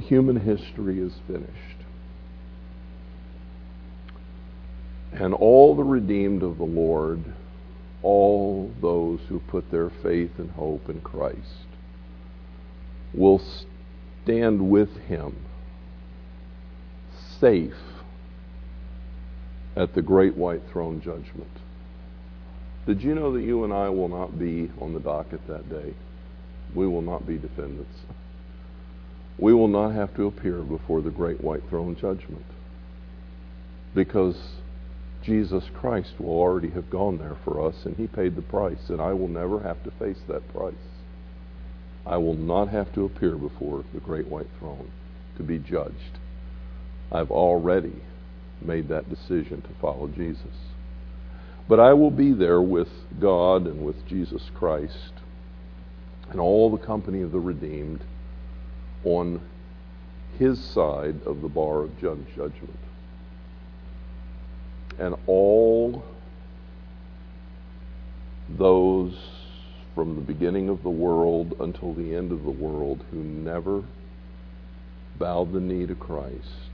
human 0.00 0.40
history 0.40 0.98
is 0.98 1.12
finished. 1.28 1.54
And 5.12 5.32
all 5.32 5.76
the 5.76 5.84
redeemed 5.84 6.42
of 6.42 6.58
the 6.58 6.64
Lord, 6.64 7.22
all 8.02 8.72
those 8.80 9.20
who 9.28 9.38
put 9.38 9.70
their 9.70 9.90
faith 9.90 10.32
and 10.38 10.50
hope 10.50 10.88
in 10.88 11.00
Christ, 11.00 11.68
will 13.14 13.40
stand 14.24 14.70
with 14.70 14.96
him 15.02 15.36
safe 17.38 17.74
at 19.76 19.94
the 19.94 20.02
great 20.02 20.36
white 20.36 20.62
throne 20.72 21.00
judgment. 21.00 21.50
Did 22.90 23.04
you 23.04 23.14
know 23.14 23.32
that 23.34 23.44
you 23.44 23.62
and 23.62 23.72
I 23.72 23.88
will 23.88 24.08
not 24.08 24.36
be 24.36 24.68
on 24.80 24.94
the 24.94 24.98
docket 24.98 25.46
that 25.46 25.70
day? 25.70 25.94
We 26.74 26.88
will 26.88 27.02
not 27.02 27.24
be 27.24 27.38
defendants. 27.38 27.96
We 29.38 29.54
will 29.54 29.68
not 29.68 29.90
have 29.90 30.12
to 30.16 30.26
appear 30.26 30.56
before 30.62 31.00
the 31.00 31.10
great 31.10 31.40
white 31.40 31.62
throne 31.68 31.94
judgment 31.94 32.44
because 33.94 34.36
Jesus 35.22 35.62
Christ 35.72 36.14
will 36.18 36.30
already 36.30 36.68
have 36.70 36.90
gone 36.90 37.18
there 37.18 37.36
for 37.44 37.64
us 37.64 37.76
and 37.84 37.96
He 37.96 38.08
paid 38.08 38.34
the 38.34 38.42
price, 38.42 38.88
and 38.88 39.00
I 39.00 39.12
will 39.12 39.28
never 39.28 39.60
have 39.60 39.84
to 39.84 39.92
face 39.92 40.18
that 40.26 40.52
price. 40.52 40.74
I 42.04 42.16
will 42.16 42.34
not 42.34 42.70
have 42.70 42.92
to 42.94 43.04
appear 43.04 43.36
before 43.36 43.84
the 43.94 44.00
great 44.00 44.26
white 44.26 44.50
throne 44.58 44.90
to 45.36 45.44
be 45.44 45.60
judged. 45.60 46.18
I've 47.12 47.30
already 47.30 48.02
made 48.60 48.88
that 48.88 49.08
decision 49.08 49.62
to 49.62 49.80
follow 49.80 50.08
Jesus. 50.08 50.69
But 51.70 51.78
I 51.78 51.92
will 51.92 52.10
be 52.10 52.32
there 52.32 52.60
with 52.60 52.88
God 53.20 53.68
and 53.68 53.86
with 53.86 54.04
Jesus 54.04 54.50
Christ 54.56 55.12
and 56.30 56.40
all 56.40 56.68
the 56.68 56.84
company 56.84 57.22
of 57.22 57.30
the 57.30 57.38
redeemed 57.38 58.02
on 59.04 59.40
his 60.36 60.58
side 60.58 61.22
of 61.24 61.42
the 61.42 61.48
bar 61.48 61.82
of 61.82 61.96
judgment. 62.00 62.80
And 64.98 65.14
all 65.28 66.02
those 68.48 69.16
from 69.94 70.16
the 70.16 70.22
beginning 70.22 70.70
of 70.70 70.82
the 70.82 70.90
world 70.90 71.54
until 71.60 71.94
the 71.94 72.16
end 72.16 72.32
of 72.32 72.42
the 72.42 72.50
world 72.50 73.04
who 73.12 73.18
never 73.18 73.84
bowed 75.20 75.52
the 75.52 75.60
knee 75.60 75.86
to 75.86 75.94
Christ 75.94 76.72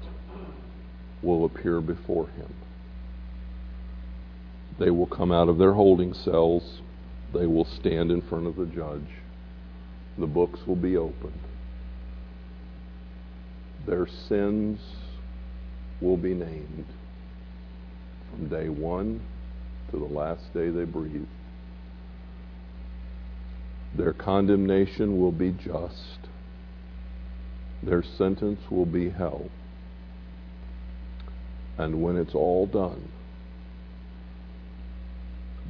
will 1.21 1.45
appear 1.45 1.83
before 1.83 2.29
him. 2.29 2.49
They 4.79 4.91
will 4.91 5.07
come 5.07 5.33
out 5.33 5.49
of 5.49 5.59
their 5.59 5.73
holding 5.73 6.13
cells. 6.13 6.83
They 7.33 7.47
will 7.47 7.65
stand 7.65 8.11
in 8.11 8.21
front 8.23 8.47
of 8.47 8.57
the 8.57 8.67
judge. 8.67 9.09
The 10.19 10.27
books 10.27 10.67
will 10.67 10.77
be 10.77 10.97
opened. 10.97 11.41
Their 13.87 14.07
sins 14.07 14.81
will 16.01 16.17
be 16.17 16.35
named 16.35 16.87
from 18.31 18.49
day 18.49 18.69
one 18.69 19.21
to 19.91 19.99
the 19.99 20.05
last 20.05 20.53
day 20.53 20.69
they 20.69 20.85
breathe. 20.85 21.27
Their 23.95 24.13
condemnation 24.13 25.19
will 25.19 25.33
be 25.33 25.53
just. 25.53 26.19
Their 27.83 28.03
sentence 28.03 28.61
will 28.71 28.87
be 28.87 29.11
hell. 29.11 29.49
And 31.79 32.03
when 32.03 32.17
it's 32.17 32.35
all 32.35 32.67
done, 32.67 33.09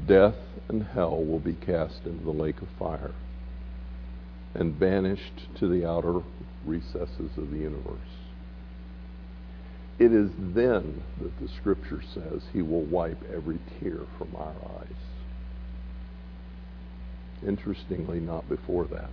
death 0.06 0.36
and 0.68 0.82
hell 0.82 1.24
will 1.24 1.38
be 1.38 1.54
cast 1.54 2.04
into 2.04 2.24
the 2.24 2.30
lake 2.30 2.60
of 2.62 2.68
fire 2.78 3.12
and 4.54 4.78
banished 4.78 5.54
to 5.56 5.68
the 5.68 5.86
outer 5.86 6.22
recesses 6.64 7.36
of 7.36 7.50
the 7.50 7.58
universe. 7.58 7.98
It 9.98 10.12
is 10.12 10.30
then 10.38 11.02
that 11.20 11.38
the 11.40 11.48
scripture 11.48 12.02
says 12.14 12.42
he 12.52 12.62
will 12.62 12.82
wipe 12.82 13.22
every 13.32 13.58
tear 13.80 14.00
from 14.18 14.34
our 14.36 14.54
eyes. 14.78 15.02
Interestingly, 17.46 18.20
not 18.20 18.48
before 18.48 18.84
that. 18.86 19.10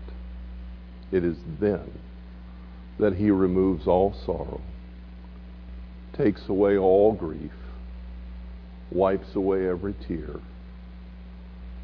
It 1.12 1.24
is 1.24 1.38
then 1.60 2.00
that 3.00 3.16
he 3.16 3.32
removes 3.32 3.88
all 3.88 4.14
sorrow 4.26 4.62
takes 6.14 6.48
away 6.48 6.78
all 6.78 7.12
grief, 7.12 7.52
wipes 8.92 9.36
away 9.36 9.68
every 9.68 9.94
tear, 10.08 10.40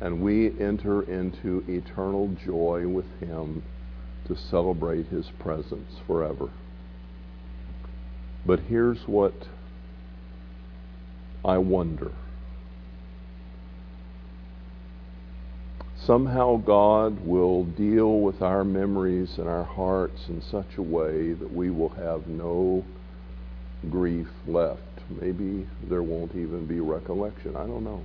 and 0.01 0.21
we 0.21 0.47
enter 0.59 1.01
into 1.03 1.63
eternal 1.67 2.29
joy 2.45 2.87
with 2.87 3.19
Him 3.19 3.63
to 4.27 4.35
celebrate 4.35 5.07
His 5.07 5.25
presence 5.39 5.95
forever. 6.07 6.49
But 8.45 8.61
here's 8.61 9.07
what 9.07 9.33
I 11.43 11.57
wonder. 11.57 12.11
Somehow 16.05 16.57
God 16.57 17.19
will 17.25 17.65
deal 17.65 18.21
with 18.21 18.41
our 18.41 18.63
memories 18.63 19.37
and 19.37 19.47
our 19.47 19.63
hearts 19.63 20.27
in 20.27 20.41
such 20.41 20.77
a 20.77 20.81
way 20.81 21.33
that 21.33 21.53
we 21.53 21.69
will 21.69 21.89
have 21.89 22.27
no 22.27 22.83
grief 23.89 24.27
left. 24.47 24.81
Maybe 25.21 25.67
there 25.83 26.01
won't 26.01 26.35
even 26.35 26.65
be 26.65 26.79
recollection. 26.79 27.55
I 27.55 27.67
don't 27.67 27.83
know. 27.83 28.03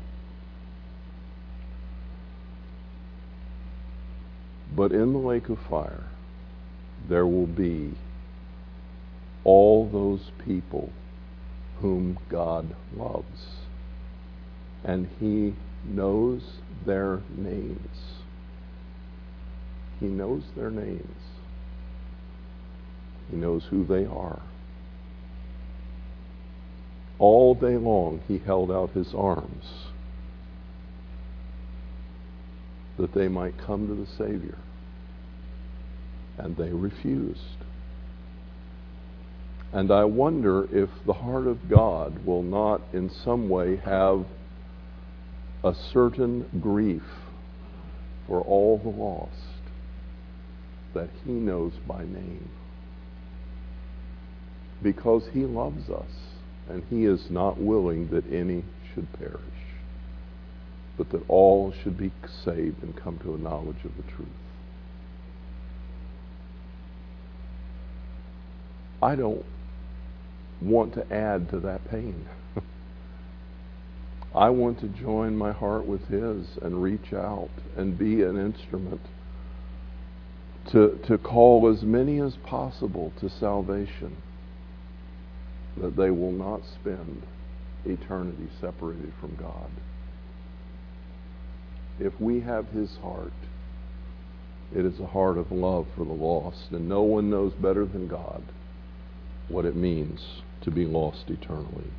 But 4.77 4.93
in 4.93 5.13
the 5.13 5.19
lake 5.19 5.49
of 5.49 5.59
fire, 5.59 6.05
there 7.09 7.27
will 7.27 7.47
be 7.47 7.93
all 9.45 9.89
those 9.89 10.33
people 10.45 10.91
whom 11.81 12.19
God 12.29 12.75
loves. 12.97 13.67
And 14.83 15.09
He 15.21 15.55
knows 15.85 16.43
their 16.85 17.21
names. 17.37 18.23
He 20.01 20.07
knows 20.07 20.43
their 20.57 20.71
names. 20.71 21.25
He 23.31 23.37
knows 23.37 23.65
who 23.71 23.85
they 23.85 24.07
are. 24.07 24.43
All 27.19 27.55
day 27.55 27.77
long 27.77 28.21
he 28.27 28.39
held 28.39 28.71
out 28.71 28.91
his 28.91 29.15
arms 29.15 29.87
that 33.05 33.13
they 33.13 33.29
might 33.29 33.53
come 33.59 33.87
to 33.87 33.95
the 33.95 34.07
Savior. 34.17 34.57
And 36.39 36.57
they 36.57 36.71
refused. 36.71 37.59
And 39.75 39.91
I 39.91 40.05
wonder 40.05 40.65
if 40.75 40.89
the 41.05 41.13
heart 41.13 41.47
of 41.47 41.69
God 41.69 42.25
will 42.25 42.43
not 42.43 42.81
in 42.95 43.11
some 43.11 43.51
way 43.51 43.77
have 43.85 44.25
a 45.63 45.75
certain 45.93 46.49
grief 46.63 47.03
for 48.27 48.41
all 48.41 48.79
the 48.79 48.89
lost 48.89 49.35
that 50.95 51.11
he 51.27 51.33
knows 51.33 51.75
by 51.87 52.05
name. 52.05 52.49
Because 54.83 55.25
he 55.35 55.41
loves 55.41 55.91
us 55.91 56.11
and 56.71 56.83
he 56.89 57.05
is 57.05 57.27
not 57.29 57.59
willing 57.59 58.09
that 58.13 58.25
any 58.33 58.65
should 58.95 59.13
perish, 59.13 59.43
but 60.97 61.11
that 61.11 61.23
all 61.29 61.73
should 61.83 61.99
be 61.99 62.13
saved 62.45 62.83
and 62.83 62.97
come 62.97 63.19
to 63.19 63.35
a 63.35 63.39
knowledge 63.39 63.85
of 63.85 63.97
the 63.97 64.11
truth. 64.13 64.29
I 69.03 69.17
don't 69.17 69.45
want 70.63 70.95
to 70.95 71.13
add 71.13 71.51
to 71.51 71.61
that 71.61 71.89
pain. 71.91 72.27
I 74.35 74.51
want 74.51 74.81
to 74.81 74.89
join 74.89 75.37
my 75.37 75.53
heart 75.53 75.87
with 75.87 76.09
His 76.09 76.59
and 76.63 76.83
reach 76.83 77.13
out 77.13 77.51
and 77.77 77.99
be 77.99 78.23
an 78.23 78.39
instrument 78.39 79.03
to, 80.73 80.99
to 81.07 81.19
call 81.19 81.71
as 81.71 81.83
many 81.83 82.21
as 82.21 82.37
possible 82.45 83.13
to 83.21 83.29
salvation 83.29 84.17
that 85.77 85.97
they 85.97 86.11
will 86.11 86.33
not 86.33 86.63
spend 86.81 87.23
eternity 87.85 88.49
separated 88.61 89.13
from 89.21 89.37
God. 89.37 89.71
If 91.99 92.21
we 92.21 92.41
have 92.41 92.69
His 92.69 92.97
heart, 93.03 93.33
it 94.75 94.85
is 94.85 94.99
a 94.99 95.07
heart 95.07 95.39
of 95.39 95.53
love 95.53 95.87
for 95.97 96.05
the 96.05 96.13
lost, 96.13 96.73
and 96.73 96.89
no 96.89 97.03
one 97.03 97.31
knows 97.31 97.53
better 97.55 97.87
than 97.87 98.09
God 98.09 98.43
what 99.49 99.65
it 99.65 99.77
means 99.77 100.43
to 100.63 100.71
be 100.71 100.85
lost 100.85 101.25
eternally. 101.29 101.91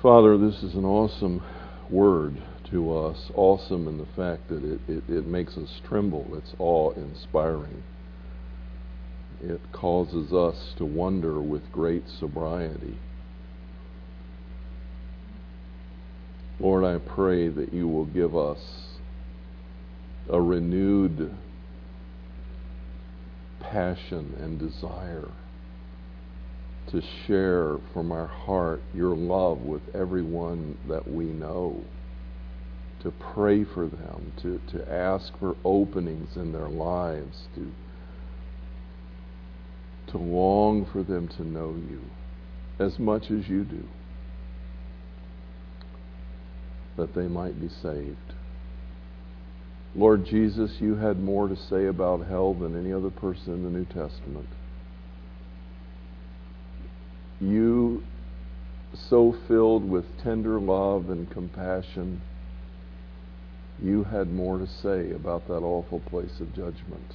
Father, 0.00 0.38
this 0.38 0.62
is 0.62 0.74
an 0.74 0.84
awesome 0.84 1.42
word 1.90 2.42
to 2.70 2.96
us, 2.96 3.30
awesome 3.34 3.88
in 3.88 3.98
the 3.98 4.06
fact 4.16 4.48
that 4.48 4.64
it, 4.64 4.80
it, 4.88 5.04
it 5.08 5.26
makes 5.26 5.56
us 5.56 5.80
tremble. 5.86 6.26
It's 6.32 6.54
awe 6.58 6.92
inspiring. 6.92 7.82
It 9.42 9.60
causes 9.72 10.32
us 10.32 10.74
to 10.78 10.84
wonder 10.84 11.40
with 11.40 11.70
great 11.72 12.04
sobriety. 12.20 12.98
Lord, 16.58 16.84
I 16.84 16.98
pray 16.98 17.48
that 17.48 17.72
you 17.72 17.86
will 17.86 18.06
give 18.06 18.36
us 18.36 18.58
a 20.30 20.40
renewed 20.40 21.34
passion 23.60 24.34
and 24.40 24.58
desire 24.58 25.28
to 26.90 27.02
share 27.26 27.76
from 27.92 28.12
our 28.12 28.26
heart 28.26 28.80
your 28.94 29.14
love 29.16 29.60
with 29.60 29.82
everyone 29.94 30.78
that 30.88 31.10
we 31.10 31.24
know, 31.24 31.82
to 33.02 33.10
pray 33.10 33.64
for 33.64 33.86
them, 33.86 34.32
to, 34.42 34.60
to 34.72 34.92
ask 34.92 35.36
for 35.38 35.56
openings 35.64 36.36
in 36.36 36.52
their 36.52 36.68
lives, 36.68 37.48
to, 37.54 37.72
to 40.12 40.18
long 40.18 40.86
for 40.92 41.02
them 41.02 41.28
to 41.28 41.44
know 41.44 41.70
you 41.70 42.00
as 42.78 42.98
much 42.98 43.30
as 43.30 43.48
you 43.48 43.64
do, 43.64 43.82
that 46.96 47.14
they 47.14 47.28
might 47.28 47.60
be 47.60 47.68
saved. 47.68 48.16
Lord 49.94 50.26
Jesus, 50.26 50.70
you 50.80 50.94
had 50.94 51.22
more 51.22 51.48
to 51.48 51.56
say 51.56 51.86
about 51.86 52.26
hell 52.26 52.54
than 52.54 52.78
any 52.78 52.92
other 52.92 53.10
person 53.10 53.54
in 53.54 53.62
the 53.64 53.70
New 53.70 53.86
Testament 53.86 54.48
you 57.40 58.02
so 59.10 59.34
filled 59.46 59.88
with 59.88 60.04
tender 60.22 60.58
love 60.58 61.10
and 61.10 61.30
compassion, 61.30 62.20
you 63.82 64.04
had 64.04 64.32
more 64.32 64.58
to 64.58 64.66
say 64.66 65.12
about 65.12 65.46
that 65.48 65.58
awful 65.58 66.00
place 66.08 66.40
of 66.40 66.54
judgment 66.54 67.14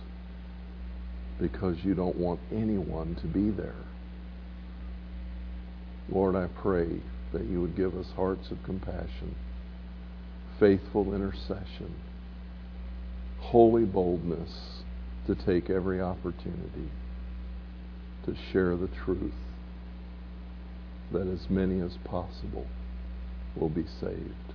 because 1.39 1.75
you 1.83 1.95
don't 1.95 2.17
want 2.17 2.39
anyone 2.51 3.15
to 3.15 3.27
be 3.27 3.49
there. 3.49 3.73
Lord, 6.09 6.35
I 6.35 6.47
pray 6.61 7.01
that 7.33 7.45
you 7.45 7.61
would 7.61 7.75
give 7.75 7.95
us 7.95 8.05
hearts 8.15 8.51
of 8.51 8.61
compassion, 8.63 9.35
faithful 10.61 11.13
intercession, 11.15 11.93
holy 13.39 13.83
boldness 13.83 14.83
to 15.25 15.35
take 15.35 15.71
every 15.71 15.99
opportunity 15.99 16.89
to 18.25 18.35
share 18.53 18.77
the 18.77 18.89
truth 19.03 19.33
that 21.11 21.27
as 21.27 21.49
many 21.49 21.81
as 21.81 21.97
possible 22.05 22.67
will 23.55 23.69
be 23.69 23.85
saved. 23.99 24.53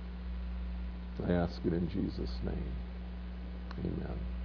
I 1.27 1.33
ask 1.33 1.59
it 1.65 1.73
in 1.73 1.89
Jesus' 1.89 2.37
name. 2.43 2.71
Amen. 3.79 4.36